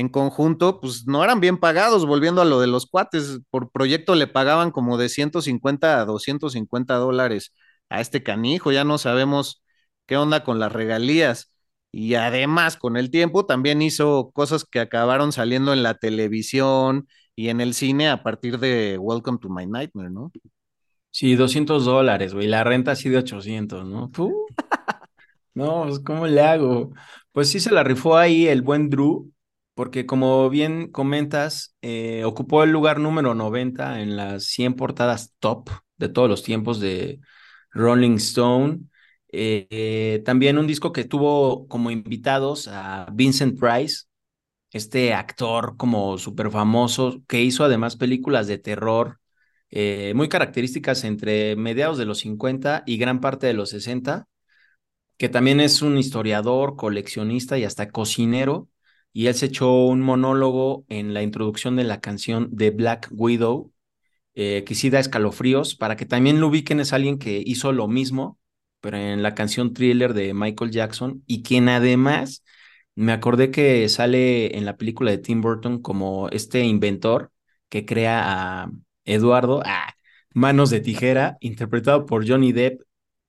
[0.00, 4.14] en conjunto, pues no eran bien pagados, volviendo a lo de los cuates, por proyecto
[4.14, 7.54] le pagaban como de 150 a 250 dólares
[7.90, 9.62] a este canijo, ya no sabemos
[10.06, 11.52] qué onda con las regalías.
[11.92, 17.48] Y además, con el tiempo, también hizo cosas que acabaron saliendo en la televisión y
[17.48, 20.30] en el cine a partir de Welcome to My Nightmare, ¿no?
[21.10, 22.46] Sí, 200 dólares, güey.
[22.46, 24.10] La renta así de 800, ¿no?
[24.10, 24.46] ¿Tú?
[25.52, 26.92] No, pues ¿cómo le hago?
[27.32, 29.32] Pues sí se la rifó ahí el buen Drew,
[29.74, 35.70] porque como bien comentas, eh, ocupó el lugar número 90 en las 100 portadas top
[35.96, 37.20] de todos los tiempos de
[37.72, 38.80] Rolling Stone.
[39.32, 44.04] Eh, eh, también un disco que tuvo como invitados a Vincent Price,
[44.72, 49.18] este actor como súper famoso, que hizo además películas de terror
[50.14, 54.26] muy características entre mediados de los 50 y gran parte de los 60,
[55.16, 58.68] que también es un historiador, coleccionista y hasta cocinero,
[59.12, 63.72] y él se echó un monólogo en la introducción de la canción de Black Widow,
[64.34, 67.88] eh, que sí da escalofríos, para que también lo ubiquen, es alguien que hizo lo
[67.88, 68.38] mismo,
[68.80, 72.44] pero en la canción thriller de Michael Jackson, y quien además
[72.94, 77.32] me acordé que sale en la película de Tim Burton como este inventor
[77.68, 78.70] que crea a
[79.04, 79.94] Eduardo, ah,
[80.34, 82.82] Manos de Tijera, interpretado por Johnny Depp.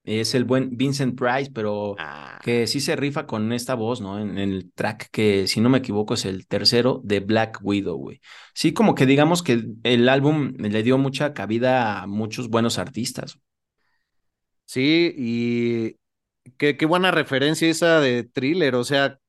[0.04, 2.40] Es el buen Vincent Price, pero Ah.
[2.44, 4.20] que sí se rifa con esta voz, ¿no?
[4.20, 7.98] En, en el track que, si no me equivoco, es el tercero de Black Widow,
[7.98, 8.20] güey.
[8.56, 13.40] Sí, como que digamos que el álbum le dio mucha cabida a muchos buenos artistas.
[14.66, 15.98] Sí, y
[16.58, 19.20] qué, qué buena referencia esa de thriller, o sea,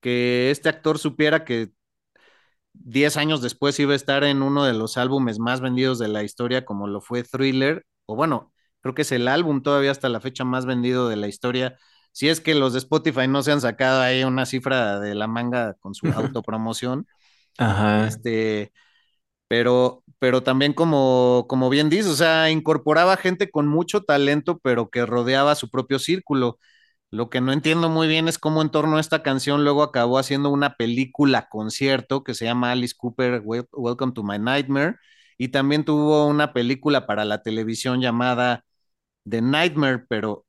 [0.00, 1.70] que este actor supiera que
[2.72, 6.22] 10 años después iba a estar en uno de los álbumes más vendidos de la
[6.24, 8.52] historia, como lo fue Thriller, o bueno,
[8.84, 11.78] creo que es el álbum todavía hasta la fecha más vendido de la historia.
[12.12, 15.28] Si es que los de Spotify no se han sacado ahí una cifra de la
[15.28, 17.08] manga con su autopromoción,
[17.58, 17.94] Ajá.
[17.98, 18.72] este,
[19.48, 24.90] pero, pero también como, como bien dices, o sea, incorporaba gente con mucho talento, pero
[24.90, 26.58] que rodeaba su propio círculo.
[27.10, 30.18] Lo que no entiendo muy bien es cómo en torno a esta canción luego acabó
[30.18, 34.96] haciendo una película concierto que se llama Alice Cooper Wel- Welcome to My Nightmare
[35.38, 38.64] y también tuvo una película para la televisión llamada
[39.28, 40.46] The Nightmare, pero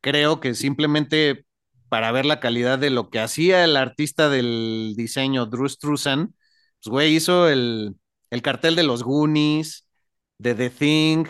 [0.00, 1.46] creo que simplemente
[1.88, 6.34] para ver la calidad de lo que hacía el artista del diseño, Drew Struzan,
[6.82, 7.96] pues güey, hizo el,
[8.30, 9.86] el cartel de los Goonies,
[10.38, 11.26] de The Thing,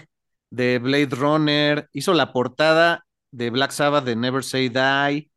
[0.50, 5.30] de Blade Runner, hizo la portada de Black Sabbath de Never Say Die.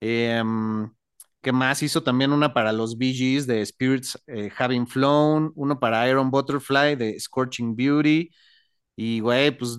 [0.00, 0.90] em,
[1.42, 1.82] ¿qué más?
[1.82, 6.30] Hizo también una para los Bee Gees de Spirits eh, Having Flown, uno para Iron
[6.30, 8.30] Butterfly de Scorching Beauty.
[8.96, 9.78] Y, güey, pues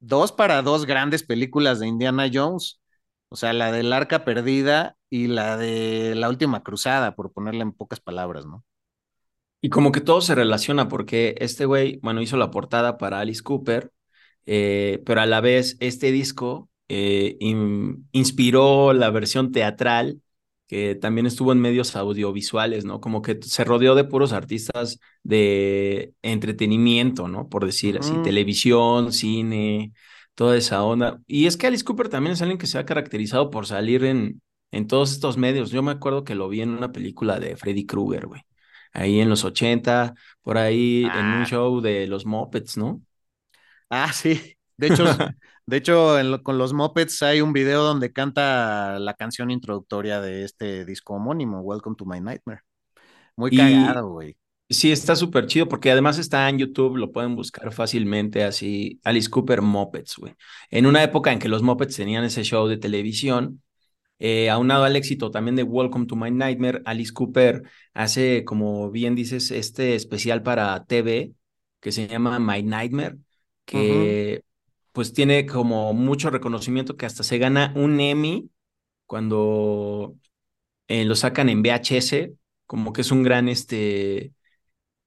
[0.00, 2.80] dos para dos grandes películas de Indiana Jones.
[3.30, 7.72] O sea, la del Arca Perdida y la de La Última Cruzada, por ponerla en
[7.72, 8.64] pocas palabras, ¿no?
[9.60, 13.42] Y como que todo se relaciona porque este güey, bueno, hizo la portada para Alice
[13.42, 13.92] Cooper,
[14.46, 20.20] eh, pero a la vez este disco eh, in- inspiró la versión teatral
[20.68, 23.00] que también estuvo en medios audiovisuales, ¿no?
[23.00, 27.48] Como que se rodeó de puros artistas de entretenimiento, ¿no?
[27.48, 29.92] Por decir así, televisión, cine,
[30.34, 31.20] toda esa onda.
[31.26, 34.42] Y es que Alice Cooper también es alguien que se ha caracterizado por salir en,
[34.70, 35.70] en todos estos medios.
[35.70, 38.42] Yo me acuerdo que lo vi en una película de Freddy Krueger, güey.
[38.92, 41.46] Ahí en los 80, por ahí en un Ah.
[41.46, 43.02] show de los Muppets, ¿no?
[43.90, 44.56] Ah, sí.
[44.76, 45.04] De hecho,
[45.68, 50.20] de hecho en lo- con los Muppets hay un video donde canta la canción introductoria
[50.20, 52.62] de este disco homónimo, Welcome to My Nightmare.
[53.36, 54.36] Muy cagado, güey.
[54.70, 59.30] sí, está súper chido porque además está en YouTube, lo pueden buscar fácilmente así, Alice
[59.30, 60.34] Cooper Muppets, güey.
[60.70, 63.62] En una época en que los Muppets tenían ese show de televisión,
[64.20, 67.62] eh, aunado al éxito también de Welcome to My Nightmare, Alice Cooper
[67.94, 71.34] hace, como bien dices, este especial para TV
[71.80, 73.18] que se llama My Nightmare,
[73.64, 74.42] que
[74.98, 78.50] pues tiene como mucho reconocimiento que hasta se gana un Emmy
[79.06, 80.16] cuando
[80.88, 82.32] eh, lo sacan en VHS,
[82.66, 84.32] como que es un gran, este,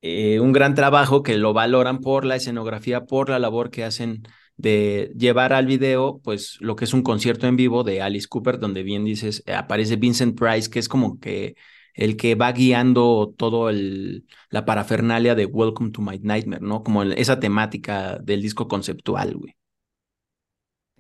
[0.02, 4.24] eh, un gran trabajo que lo valoran por la escenografía, por la labor que hacen
[4.56, 8.60] de llevar al video, pues lo que es un concierto en vivo de Alice Cooper,
[8.60, 11.56] donde bien dices, eh, aparece Vincent Price, que es como que
[11.96, 16.82] el que va guiando todo el, la parafernalia de Welcome to My Nightmare, ¿no?
[16.82, 19.56] Como esa temática del disco conceptual, güey.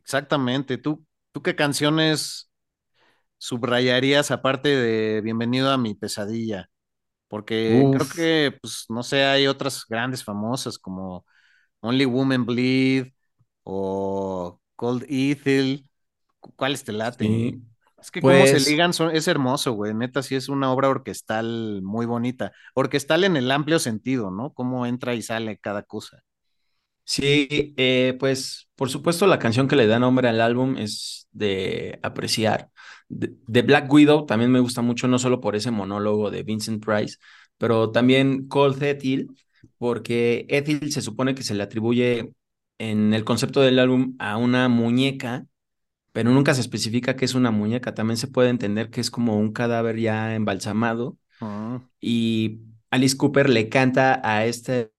[0.03, 0.77] Exactamente.
[0.77, 2.51] ¿Tú, tú qué canciones
[3.37, 6.69] subrayarías aparte de Bienvenido a mi pesadilla?
[7.27, 11.25] Porque creo que, pues, no sé, hay otras grandes famosas como
[11.81, 13.07] Only Women Bleed
[13.63, 15.89] o Cold Ethel.
[16.39, 17.43] ¿Cu- ¿Cuáles te laten?
[17.43, 17.61] sí.
[18.01, 19.93] Es que cómo se Pues ligan son, es hermoso, güey.
[19.93, 22.51] Neta, sí es una obra orquestal muy bonita.
[22.73, 24.53] Orquestal en el amplio sentido, ¿no?
[24.53, 26.23] Cómo entra y sale cada cosa.
[27.03, 31.99] Sí, eh, pues por supuesto la canción que le da nombre al álbum es de
[32.01, 32.71] apreciar.
[33.09, 36.83] De, de Black Widow también me gusta mucho, no solo por ese monólogo de Vincent
[36.83, 37.17] Price,
[37.59, 39.27] pero también Cold Ethel,
[39.77, 42.33] porque Ethel se supone que se le atribuye
[42.79, 45.45] en el concepto del álbum a una muñeca,
[46.11, 47.93] pero nunca se especifica que es una muñeca.
[47.93, 53.49] También se puede entender que es como un cadáver ya embalsamado Mm, y Alice Cooper
[53.49, 54.91] le canta a este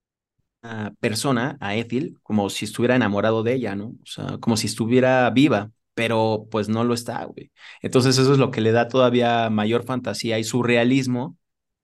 [0.99, 3.87] persona, a Ethel, como si estuviera enamorado de ella, ¿no?
[3.87, 7.51] O sea, como si estuviera viva, pero pues no lo está, güey.
[7.81, 11.37] Entonces eso es lo que le da todavía mayor fantasía y surrealismo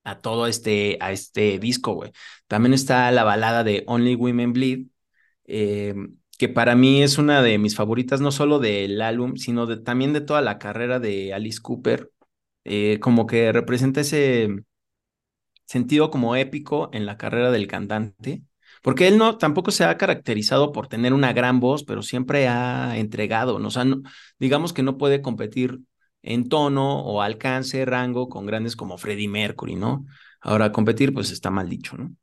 [0.03, 2.11] a todo este, a este disco, güey.
[2.47, 4.87] También está la balada de Only Women Bleed,
[5.45, 5.95] eh,
[6.37, 10.13] que para mí es una de mis favoritas, no solo del álbum, sino de, también
[10.13, 12.11] de toda la carrera de Alice Cooper,
[12.65, 14.49] eh, como que representa ese
[15.65, 18.43] sentido como épico en la carrera del cantante,
[18.83, 22.97] porque él no tampoco se ha caracterizado por tener una gran voz, pero siempre ha
[22.97, 23.67] entregado, ¿no?
[23.69, 24.01] O sea, no-
[24.39, 25.79] digamos que no puede competir
[26.21, 30.05] en tono o alcance, rango con grandes como Freddie Mercury, ¿no?
[30.41, 32.13] Ahora competir pues está mal dicho, ¿no?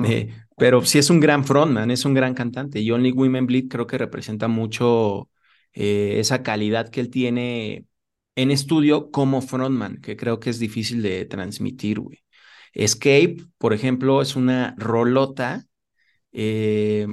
[0.00, 3.68] Eh, pero sí es un gran frontman, es un gran cantante y Only Women Bleed
[3.68, 5.30] creo que representa mucho
[5.72, 7.86] eh, esa calidad que él tiene
[8.36, 12.18] en estudio como frontman, que creo que es difícil de transmitir, güey.
[12.72, 15.64] Escape, por ejemplo, es una rolota
[16.34, 17.08] eh,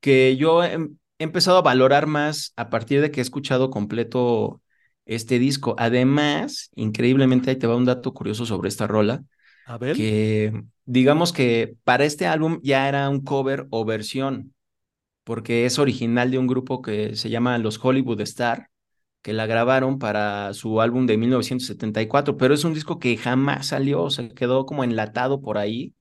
[0.00, 4.62] que yo he, he empezado a valorar más a partir de que he escuchado completo
[5.06, 5.76] este disco.
[5.78, 9.24] Además, increíblemente, ahí te va un dato curioso sobre esta rola,
[9.64, 9.96] Abel.
[9.96, 14.54] que digamos que para este álbum ya era un cover o versión,
[15.24, 18.68] porque es original de un grupo que se llama Los Hollywood Star,
[19.22, 24.10] que la grabaron para su álbum de 1974, pero es un disco que jamás salió,
[24.10, 25.94] se quedó como enlatado por ahí.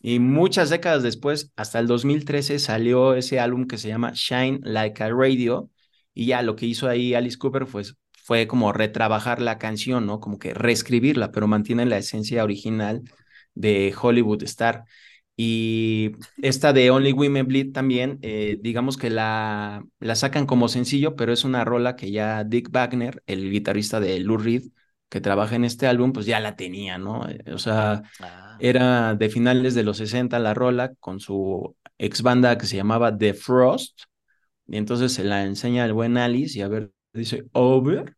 [0.00, 5.02] Y muchas décadas después, hasta el 2013, salió ese álbum que se llama Shine Like
[5.02, 5.70] a Radio.
[6.14, 10.20] Y ya lo que hizo ahí Alice Cooper pues, fue como retrabajar la canción, ¿no?
[10.20, 13.02] Como que reescribirla, pero mantiene la esencia original
[13.54, 14.84] de Hollywood Star.
[15.36, 21.14] Y esta de Only Women Bleed también, eh, digamos que la, la sacan como sencillo,
[21.16, 24.64] pero es una rola que ya Dick Wagner, el guitarrista de Lou Reed,
[25.08, 27.26] que trabaja en este álbum, pues ya la tenía, ¿no?
[27.52, 32.58] O sea, Ah, era de finales de los 60 la rola con su ex banda
[32.58, 34.02] que se llamaba The Frost.
[34.66, 38.16] Y entonces se la enseña el buen Alice y a ver, dice Over.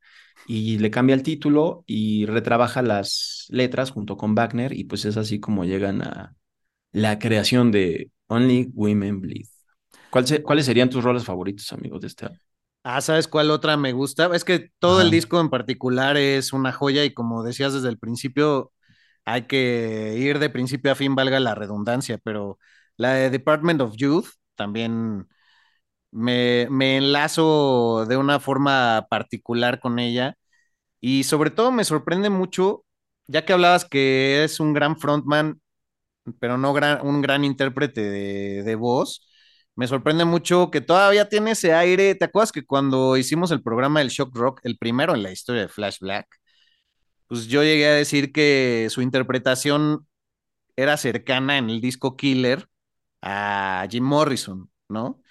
[0.48, 4.72] Y le cambia el título y retrabaja las letras junto con Wagner.
[4.72, 6.34] Y pues es así como llegan a
[6.92, 9.46] la creación de Only Women Bleed.
[10.10, 12.40] ¿Cuál se- ¿Cuáles serían tus roles favoritos, amigos, de este álbum?
[12.82, 14.34] Ah, ¿sabes cuál otra me gusta?
[14.34, 17.98] Es que todo el disco en particular es una joya y como decías desde el
[17.98, 18.72] principio,
[19.26, 22.58] hay que ir de principio a fin, valga la redundancia, pero
[22.96, 25.28] la de Department of Youth también
[26.12, 30.36] me, me enlazo de una forma particular con ella
[31.00, 32.84] y sobre todo me sorprende mucho,
[33.28, 35.60] ya que hablabas que es un gran frontman,
[36.40, 39.26] pero no gran, un gran intérprete de, de voz.
[39.80, 42.14] Me sorprende mucho que todavía tiene ese aire.
[42.14, 45.62] ¿Te acuerdas que cuando hicimos el programa del Shock Rock, el primero en la historia
[45.62, 46.26] de Flash Black,
[47.26, 50.06] pues yo llegué a decir que su interpretación
[50.76, 52.68] era cercana en el disco Killer
[53.22, 55.22] a Jim Morrison, ¿no?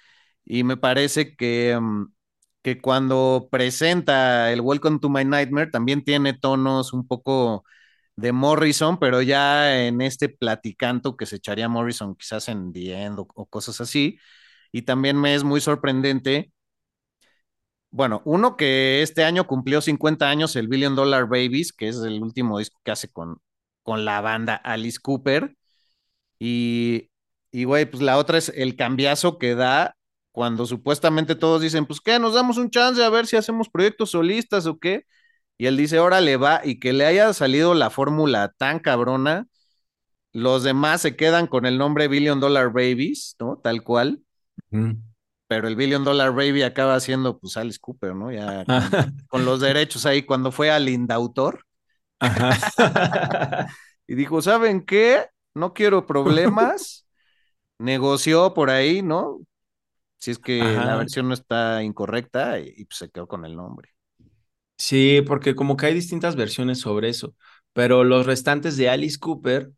[0.44, 2.12] Y me parece que, mm,
[2.62, 7.64] que cuando presenta el Welcome to My Nightmare también tiene tonos un poco
[8.16, 13.20] de Morrison, pero ya en este platicanto que se echaría Morrison quizás en The End
[13.20, 14.18] o, o cosas así.
[14.72, 16.52] Y también me es muy sorprendente
[17.90, 22.22] bueno, uno que este año cumplió 50 años, el Billion Dollar Babies, que es el
[22.22, 23.38] último disco que hace con,
[23.82, 25.56] con la banda Alice Cooper.
[26.38, 27.10] Y,
[27.52, 29.96] y, güey, pues la otra es el cambiazo que da
[30.32, 34.12] cuando supuestamente todos dicen, pues qué, nos damos un chance a ver si hacemos proyectos
[34.12, 35.06] solistas o qué.
[35.58, 39.46] Y él dice, órale, va, y que le haya salido la fórmula tan cabrona,
[40.32, 43.58] los demás se quedan con el nombre Billion Dollar Babies, ¿no?
[43.62, 44.22] Tal cual.
[44.70, 45.10] Mm
[45.50, 48.30] pero el Billion Dollar Baby acaba siendo pues Alice Cooper, ¿no?
[48.30, 51.66] Ya con, con los derechos ahí cuando fue al Indautor.
[54.06, 55.26] y dijo, ¿saben qué?
[55.52, 57.04] No quiero problemas.
[57.80, 59.40] Negoció por ahí, ¿no?
[60.18, 60.84] Si es que Ajá.
[60.84, 63.90] la versión no está incorrecta y, y, pues se quedó con el nombre.
[64.78, 67.34] Sí, porque como que hay distintas versiones sobre eso,
[67.72, 69.72] pero los restantes de Alice Cooper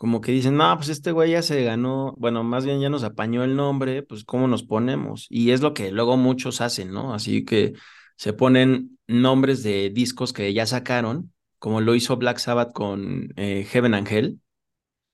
[0.00, 3.04] como que dicen, no, pues este güey ya se ganó, bueno, más bien ya nos
[3.04, 5.26] apañó el nombre, pues cómo nos ponemos.
[5.28, 7.12] Y es lo que luego muchos hacen, ¿no?
[7.12, 7.74] Así que
[8.16, 13.66] se ponen nombres de discos que ya sacaron, como lo hizo Black Sabbath con eh,
[13.68, 14.40] Heaven and Hell,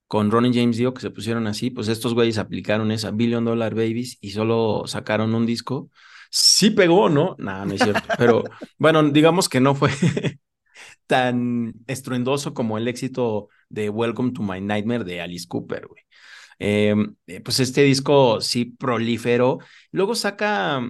[0.07, 3.75] con Ronnie James Dio, que se pusieron así, pues estos güeyes aplicaron esa Billion Dollar
[3.75, 5.91] Babies y solo sacaron un disco.
[6.31, 7.35] Sí pegó, ¿no?
[7.41, 8.09] No, no es cierto.
[8.17, 8.45] Pero
[8.79, 9.91] bueno, digamos que no fue
[11.07, 16.03] tan estruendoso como el éxito de Welcome to My Nightmare de Alice Cooper, güey.
[16.59, 19.59] Em, eh, pues este disco sí proliferó.
[19.93, 20.81] Luego saca,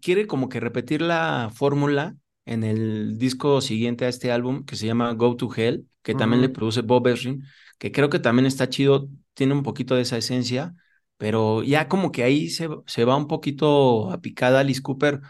[0.00, 4.86] quiere como que repetir la fórmula en el disco siguiente a este álbum que se
[4.86, 6.18] llama Go to Hell, que uh -huh.
[6.18, 7.44] también le produce Bob Ezrin,
[7.78, 10.74] que creo que también está chido, tiene un poquito de esa esencia,
[11.16, 15.20] pero ya como que ahí se, se va un poquito a picada Alice Cooper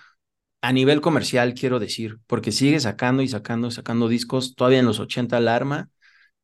[0.62, 4.86] a nivel comercial, quiero decir, porque sigue sacando y sacando y sacando discos, todavía en
[4.86, 5.88] los 80 alarma,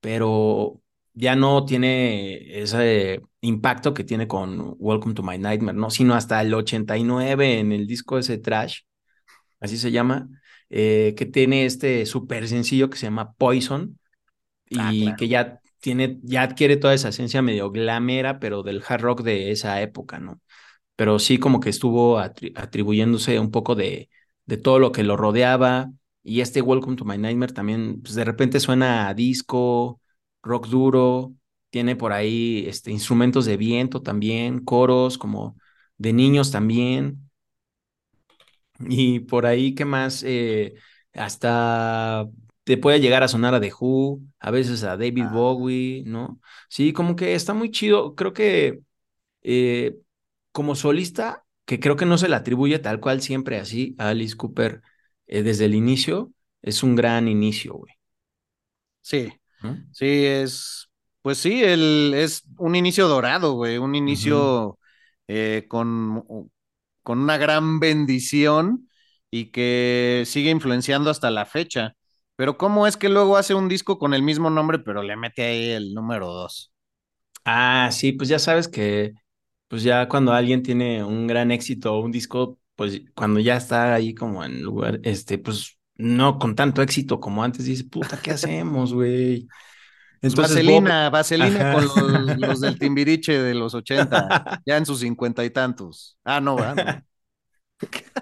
[0.01, 0.81] pero
[1.13, 5.91] ya no tiene ese impacto que tiene con Welcome to My Nightmare, ¿no?
[5.91, 8.81] Sino hasta el 89 en el disco ese Trash,
[9.61, 10.29] así se llama,
[10.71, 13.99] eh, que tiene este súper sencillo que se llama Poison
[14.69, 15.17] y ah, claro.
[15.17, 19.51] que ya tiene, ya adquiere toda esa esencia medio glamera, pero del hard rock de
[19.53, 20.41] esa época, ¿no?
[20.97, 24.11] Pero sí como que estuvo atri atribuyéndose un poco de,
[24.47, 25.91] de todo lo que lo rodeaba,
[26.23, 30.01] y este Welcome to My Nightmare también, pues de repente suena a disco,
[30.43, 31.35] rock duro,
[31.71, 35.57] tiene por ahí este, instrumentos de viento también, coros como
[35.99, 37.31] de niños también.
[38.81, 40.23] Y por ahí, ¿qué más?
[40.25, 40.75] Eh,
[41.15, 42.27] hasta
[42.65, 45.31] te puede llegar a sonar a The Who, a veces a David ah.
[45.33, 46.41] Bowie, ¿no?
[46.69, 48.15] Sí, como que está muy chido.
[48.15, 48.81] Creo que
[49.43, 49.97] eh,
[50.57, 54.35] como solista, que creo que no se le atribuye tal cual siempre así a Alice
[54.35, 54.81] Cooper
[55.27, 56.33] eh, desde el inicio,
[56.63, 57.93] es un gran inicio, güey.
[59.03, 59.31] Sí,
[59.93, 60.89] sí, es,
[61.21, 64.77] pues sí, el, es un inicio dorado, güey, un inicio uh -huh.
[65.29, 66.25] eh, con,
[67.03, 68.89] con una gran bendición
[69.31, 71.97] y que sigue influenciando hasta la fecha.
[72.35, 75.43] Pero ¿cómo es que luego hace un disco con el mismo nombre, pero le mete
[75.43, 76.73] ahí el número dos?
[77.45, 79.13] Ah, sí, pues ya sabes que,
[79.69, 84.15] pues ya cuando alguien tiene un gran éxito, un disco, pues cuando ya está ahí
[84.15, 88.93] como en lugar, este, pues no con tanto éxito como antes, dice, puta, ¿qué hacemos,
[88.93, 89.49] güey?
[90.23, 91.13] Entonces, vaselina, Bob...
[91.13, 91.73] vaselina Ajá.
[91.75, 96.17] con los, los, del Timbiriche de los 80, ya en sus cincuenta y tantos.
[96.25, 97.03] Ah, no, ¿verdad?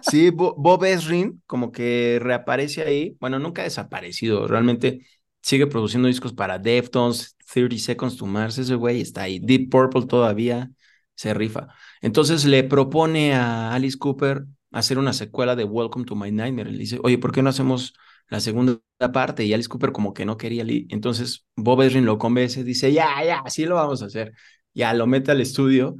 [0.03, 5.07] Sí, Bob Esrin como que reaparece ahí, bueno, nunca ha desaparecido, realmente
[5.43, 10.07] sigue produciendo discos para Deftones, 30 Seconds to Mars, ese güey está ahí, Deep Purple
[10.07, 10.73] todavía
[11.15, 11.69] se rifa.
[12.01, 16.71] Entonces le propone a Alice Cooper hacer una secuela de Welcome to My Nightmare.
[16.71, 17.95] Le dice, oye, ¿por qué no hacemos
[18.29, 18.81] la segunda
[19.13, 19.45] parte?
[19.45, 20.65] Y Alice Cooper como que no quería.
[20.89, 24.33] Entonces Bob Ezrin lo convence, dice, ya, ya, así lo vamos a hacer.
[24.75, 25.97] Ya lo mete al estudio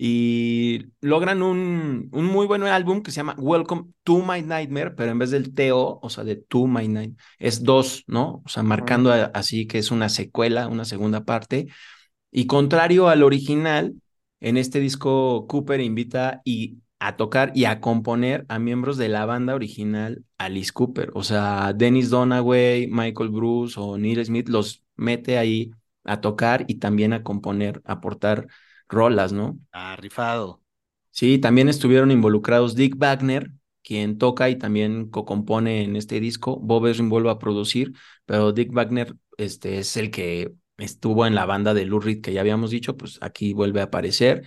[0.00, 5.10] y logran un, un muy buen álbum que se llama Welcome to My Nightmare, pero
[5.10, 8.42] en vez del TO, o sea, de To My Night, es dos, ¿no?
[8.44, 11.66] O sea, marcando así que es una secuela, una segunda parte.
[12.30, 13.94] Y contrario al original,
[14.40, 19.24] en este disco Cooper invita y a tocar y a componer a miembros de la
[19.24, 21.10] banda original Alice Cooper.
[21.14, 25.70] O sea, Dennis Donaway, Michael Bruce o Neil Smith los mete ahí
[26.04, 28.48] a tocar y también a componer, a aportar
[28.88, 29.58] rolas, ¿no?
[29.72, 30.62] Ah, rifado.
[31.10, 36.58] Sí, también estuvieron involucrados Dick Wagner, quien toca y también co-compone en este disco.
[36.58, 37.92] Bob Ezrin vuelve a producir,
[38.24, 42.32] pero Dick Wagner este, es el que estuvo en la banda de Lou Reed que
[42.32, 44.44] ya habíamos dicho, pues aquí vuelve a aparecer.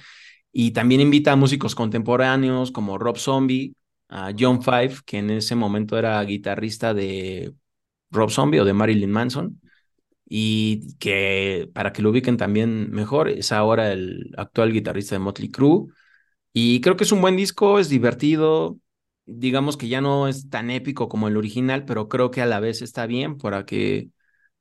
[0.51, 3.75] Y también invita a músicos contemporáneos como Rob Zombie,
[4.09, 7.53] a John Five, que en ese momento era guitarrista de
[8.11, 9.61] Rob Zombie o de Marilyn Manson,
[10.27, 15.51] y que para que lo ubiquen también mejor, es ahora el actual guitarrista de Motley
[15.51, 15.88] Crue.
[16.53, 18.77] Y creo que es un buen disco, es divertido,
[19.25, 22.59] digamos que ya no es tan épico como el original, pero creo que a la
[22.59, 24.09] vez está bien para que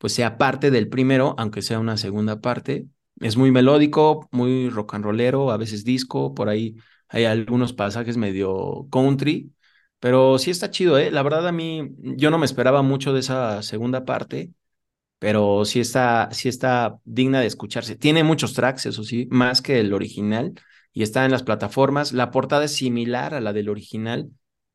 [0.00, 2.86] pues sea parte del primero, aunque sea una segunda parte.
[3.20, 6.76] Es muy melódico, muy rock and rollero, a veces disco, por ahí
[7.08, 9.52] hay algunos pasajes medio country,
[9.98, 11.10] pero sí está chido, ¿eh?
[11.10, 14.52] La verdad a mí, yo no me esperaba mucho de esa segunda parte,
[15.18, 17.96] pero sí está, sí está digna de escucharse.
[17.96, 20.54] Tiene muchos tracks, eso sí, más que el original,
[20.92, 22.12] y está en las plataformas.
[22.14, 24.30] La portada es similar a la del original,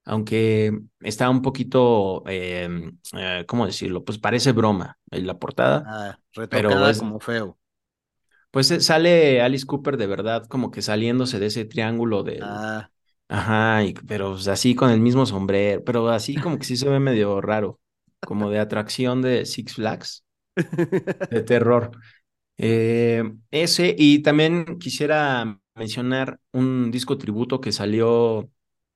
[0.05, 4.05] aunque está un poquito, em, eh, ¿cómo decirlo?
[4.05, 5.83] Pues parece broma en la portada.
[5.85, 7.57] Ah, pero es como feo.
[8.51, 12.39] Pues eh, sale Alice Cooper de verdad como que saliéndose de ese triángulo de...
[12.41, 12.89] Ah.
[13.27, 17.41] Ajá, pero así con el mismo sombrero, pero así como que sí se ve medio
[17.41, 17.79] raro,
[18.19, 20.23] como de atracción de Six Flags,
[20.55, 21.89] de terror.
[22.57, 28.49] Eh, ese, y también quisiera mencionar un disco tributo que salió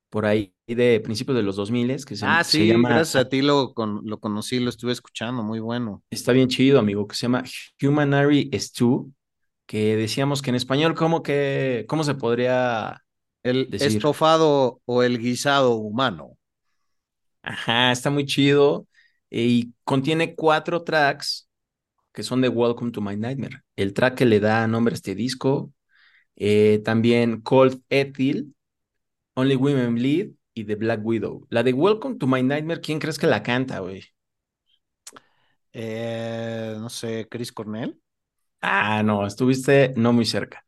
[0.10, 2.90] por ahí de principios de los 2000 que se, ah, se sí, llama...
[2.90, 6.04] gracias a ti lo, con, lo conocí, lo estuve escuchando, muy bueno.
[6.10, 7.44] Está bien chido, amigo, que se llama
[7.82, 9.12] Humanary Stew,
[9.66, 13.04] que decíamos que en español, ¿cómo, que, cómo se podría
[13.44, 16.38] El estofado o el guisado humano.
[17.42, 18.88] Ajá, está muy chido
[19.30, 21.50] y contiene cuatro tracks
[22.14, 23.62] que son de Welcome to My Nightmare.
[23.76, 25.72] El track que le da nombre a este disco,
[26.36, 28.54] eh, también Cold Ethyl,
[29.36, 31.48] Only Women Bleed y The Black Widow.
[31.50, 34.04] La de Welcome to My Nightmare, ¿quién crees que la canta, güey?
[35.72, 38.00] Eh, no sé, Chris Cornell.
[38.62, 40.66] Ah, no, estuviste no muy cerca.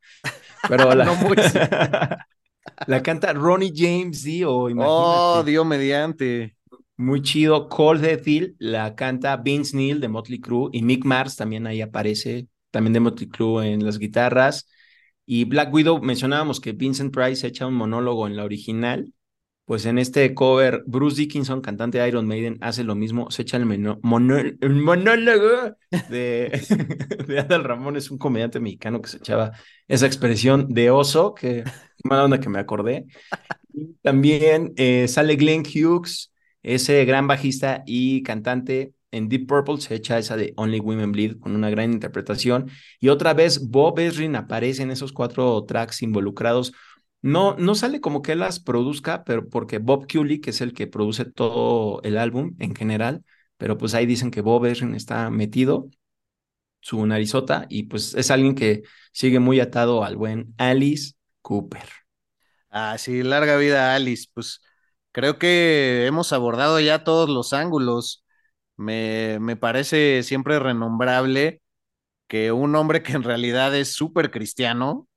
[0.69, 2.27] Pero la, No muy cerca.
[2.87, 4.51] la canta Ronnie James Dio.
[4.77, 6.55] Oh, Dios mediante.
[6.95, 7.67] Muy chido.
[7.67, 12.47] Cold Ethyl la canta Vince Neil de Motley Crue y Mick Mars también ahí aparece,
[12.69, 14.69] también de Motley Crue en las guitarras.
[15.25, 19.13] Y Black Widow, mencionábamos que Vincent Price echa un monólogo en la original.
[19.72, 23.55] Pues en este cover, Bruce Dickinson, cantante de Iron Maiden, hace lo mismo, se echa
[23.55, 25.78] el, monólogo
[26.09, 26.59] de,
[27.26, 29.53] de Adal Ramón, es un comediante mexicano que se echaba
[29.88, 31.63] esa expresión de oso, que
[32.03, 33.05] mala onda que me acordé.
[34.01, 40.17] También eh, sale Glenn Hughes, ese gran bajista y cantante en Deep Purple, se echa
[40.17, 42.69] esa de Only Women Bleed con una gran interpretación.
[42.99, 46.74] Y otra vez Bob Ezrin aparece en esos cuatro tracks involucrados.
[47.22, 50.74] No, no sale como que él las produzca, pero porque Bob Kulick que es el
[50.74, 53.24] que produce todo el álbum en general,
[53.57, 55.89] pero pues ahí dicen que Bob Ezrin está metido,
[56.82, 61.84] su narizota, y pues es alguien que sigue muy atado al buen Alice Cooper.
[62.69, 64.28] Ah, sí, larga vida, Alice.
[64.34, 64.61] Pues
[65.11, 68.24] creo que hemos abordado ya todos los ángulos.
[68.78, 71.61] Me, me parece siempre renombrable
[72.28, 75.07] que un hombre que en realidad es súper cristiano,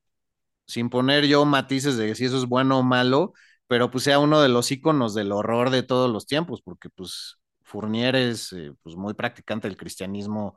[0.66, 3.32] sin poner yo matices de si eso es bueno o malo,
[3.66, 7.36] pero pues sea uno de los íconos del horror de todos los tiempos, porque pues
[7.62, 10.56] Fournier es eh, pues muy practicante del cristianismo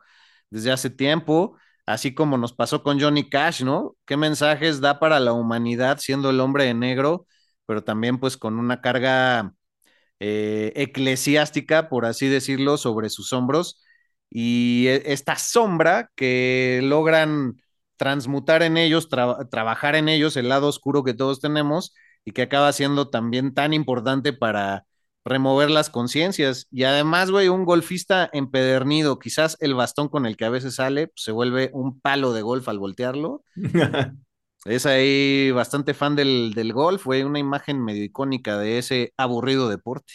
[0.49, 3.95] desde hace tiempo, así como nos pasó con Johnny Cash, ¿no?
[4.05, 7.27] ¿Qué mensajes da para la humanidad siendo el hombre de negro,
[7.65, 9.53] pero también pues con una carga
[10.19, 13.83] eh, eclesiástica, por así decirlo, sobre sus hombros?
[14.29, 17.61] Y e- esta sombra que logran
[17.97, 21.93] transmutar en ellos, tra- trabajar en ellos el lado oscuro que todos tenemos
[22.25, 24.85] y que acaba siendo también tan importante para
[25.25, 26.67] remover las conciencias.
[26.71, 31.07] Y además, güey, un golfista empedernido, quizás el bastón con el que a veces sale,
[31.07, 33.43] pues, se vuelve un palo de golf al voltearlo.
[34.65, 39.69] Es ahí bastante fan del, del golf, güey, una imagen medio icónica de ese aburrido
[39.69, 40.13] deporte.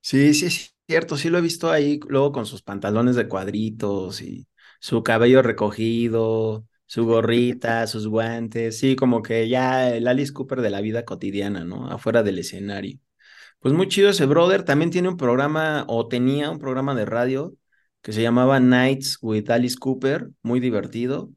[0.00, 4.22] Sí, sí, es cierto, sí lo he visto ahí, luego con sus pantalones de cuadritos
[4.22, 4.48] y
[4.80, 10.70] su cabello recogido, su gorrita, sus guantes, sí, como que ya el Alice Cooper de
[10.70, 11.88] la vida cotidiana, ¿no?
[11.90, 12.98] Afuera del escenario.
[13.60, 17.54] Pues muy chido ese brother, también tiene un programa o tenía un programa de radio
[18.02, 21.30] que se llamaba Nights with Alice Cooper, muy divertido.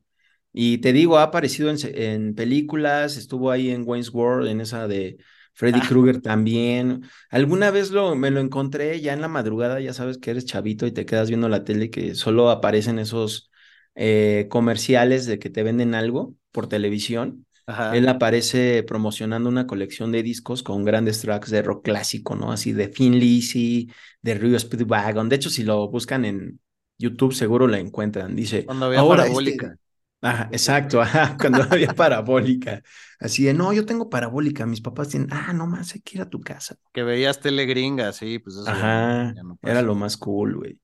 [0.53, 4.87] Y te digo, ha aparecido en, en películas, estuvo ahí en Wayne's World, en esa
[4.87, 5.17] de
[5.53, 5.85] Freddy Ah.
[5.85, 7.03] Krueger también.
[7.29, 10.85] Alguna vez lo, me lo encontré ya en la madrugada, ya sabes que eres chavito
[10.87, 13.50] y te quedas viendo la tele que solo aparecen esos
[13.95, 17.45] eh, comerciales de que te venden algo por televisión.
[17.67, 17.95] Ajá.
[17.95, 22.51] Él aparece promocionando una colección de discos con grandes tracks de rock clásico, ¿no?
[22.51, 25.29] Así de Thin Lizzy, de Rio Speedwagon.
[25.29, 26.59] De hecho, si lo buscan en
[26.97, 28.35] YouTube, seguro la encuentran.
[28.35, 29.67] Dice, Cuando había ahora parabólica.
[29.67, 29.81] este-
[30.23, 32.83] Ajá, exacto, ajá, cuando había parabólica.
[33.19, 36.21] Así de, no, yo tengo parabólica, mis papás tienen, ah, no más, hay que ir
[36.21, 36.75] a tu casa.
[36.93, 40.17] Que veías tele gringa, sí, pues eso ya no- Ajá, ya no era lo más
[40.17, 40.79] cool, güey.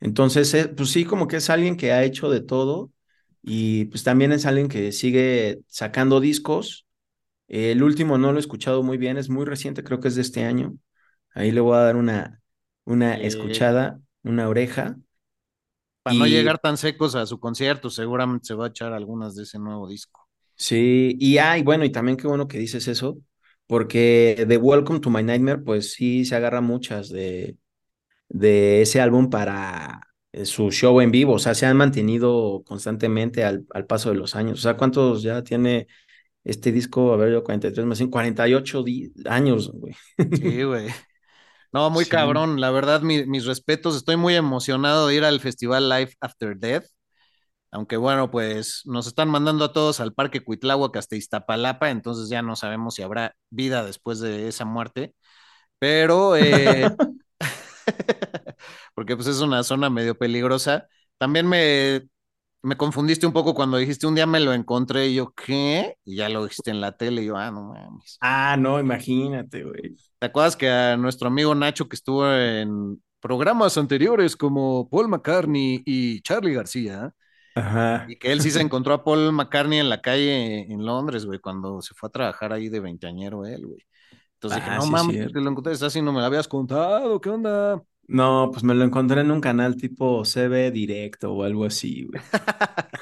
[0.00, 2.90] Entonces, eh, pues sí, como que es alguien que ha hecho de todo
[3.42, 6.86] y pues también es alguien que sigue sacando discos.
[7.48, 10.22] El último no lo he escuchado muy bien, es muy reciente, creo que es de
[10.22, 10.74] este año.
[11.34, 12.42] Ahí le voy a dar una,
[12.84, 14.96] una escuchada, una oreja.
[16.02, 19.42] Para no llegar tan secos a su concierto, seguramente se va a echar algunas de
[19.42, 20.26] ese nuevo disco.
[20.56, 23.18] Sí, y ay, bueno, y también qué bueno que dices eso,
[23.66, 27.56] porque The Welcome to My Nightmare, pues sí se agarra muchas de,
[28.30, 30.02] de ese álbum para
[30.32, 34.16] eh, su show en vivo, o sea, se han mantenido constantemente al, al paso de
[34.16, 34.60] los años.
[34.60, 35.88] O sea, ¿cuántos ya tiene
[36.44, 37.12] este disco?
[37.14, 39.94] A ver, yo 43 más 5, 48 di- años, güey.
[40.30, 40.88] Sí, güey.
[41.72, 42.10] No, muy Sí.
[42.10, 42.60] cabrón.
[42.60, 43.96] La verdad, mi- mis respetos.
[43.96, 46.86] Estoy muy emocionado de ir al festival Life After Death.
[47.72, 52.42] Aunque bueno, pues nos están mandando a todos al Parque Cuitláhuac hasta Iztapalapa, entonces ya
[52.42, 55.14] no sabemos si habrá vida después de esa muerte.
[55.78, 56.90] Pero, eh,
[58.94, 60.88] porque pues es una zona medio peligrosa.
[61.18, 62.08] También me,
[62.62, 65.96] me confundiste un poco cuando dijiste un día me lo encontré y yo, ¿qué?
[66.04, 68.20] Y ya lo dijiste en la tele y yo, ah, no mames.
[68.20, 69.96] Ah, no, imagínate, güey.
[70.18, 75.82] ¿Te acuerdas que a nuestro amigo Nacho que estuvo en programas anteriores como Paul McCartney
[75.86, 77.14] y Charlie García,
[77.54, 78.06] Ajá.
[78.08, 81.38] y que él sí se encontró a Paul McCartney en la calle en Londres, güey,
[81.40, 83.80] cuando se fue a trabajar ahí de veinteañero él, güey.
[84.40, 86.48] Entonces dije, Ah, no sí es mames, te lo encontré, así no me lo habías
[86.48, 87.82] contado, ¿qué onda?
[88.08, 92.20] No, pues me lo encontré en un canal tipo CB Directo o algo así, güey.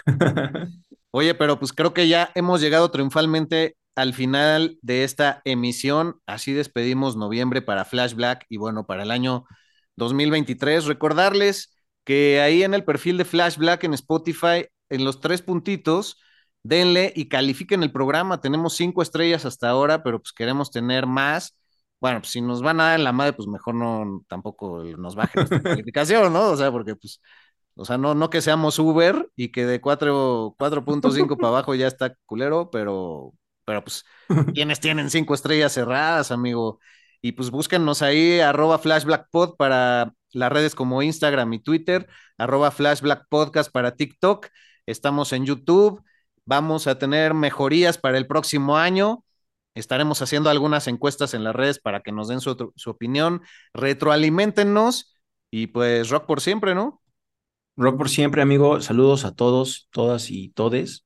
[1.10, 6.20] Oye, pero pues creo que ya hemos llegado triunfalmente al final de esta emisión.
[6.26, 9.44] Así despedimos noviembre para Flash Black y bueno, para el año
[9.96, 10.84] 2023.
[10.84, 11.74] Recordarles
[12.04, 16.18] que ahí en el perfil de Flash Black en Spotify, en los tres puntitos,
[16.68, 18.40] denle y califiquen el programa.
[18.40, 21.56] Tenemos cinco estrellas hasta ahora, pero pues queremos tener más.
[22.00, 25.16] Bueno, pues si nos van a dar en la madre, pues mejor no, tampoco nos
[25.16, 26.50] bajen esta calificación, ¿no?
[26.50, 27.20] O sea, porque pues
[27.78, 31.86] o sea, no, no que seamos Uber y que de 4 4.5 para abajo ya
[31.86, 34.04] está culero, pero, pero pues,
[34.54, 36.80] quienes tienen cinco estrellas cerradas, amigo?
[37.22, 43.70] Y pues búsquennos ahí, arroba flashblackpod para las redes como Instagram y Twitter, arroba flashblackpodcast
[43.70, 44.48] para TikTok.
[44.86, 46.02] Estamos en YouTube.
[46.48, 49.22] Vamos a tener mejorías para el próximo año.
[49.74, 53.42] Estaremos haciendo algunas encuestas en las redes para que nos den su, su opinión.
[53.74, 55.14] Retroalimentennos
[55.50, 57.02] y pues rock por siempre, ¿no?
[57.76, 58.80] Rock por siempre, amigo.
[58.80, 61.04] Saludos a todos, todas y todes.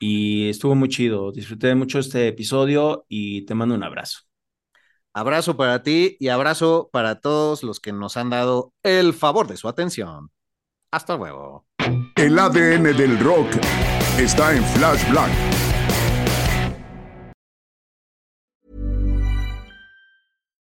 [0.00, 1.30] Y estuvo muy chido.
[1.30, 4.22] Disfruté mucho este episodio y te mando un abrazo.
[5.14, 9.56] Abrazo para ti y abrazo para todos los que nos han dado el favor de
[9.56, 10.32] su atención.
[10.90, 11.68] Hasta luego.
[12.16, 13.46] El ADN del rock
[14.18, 15.55] está en Flash Black.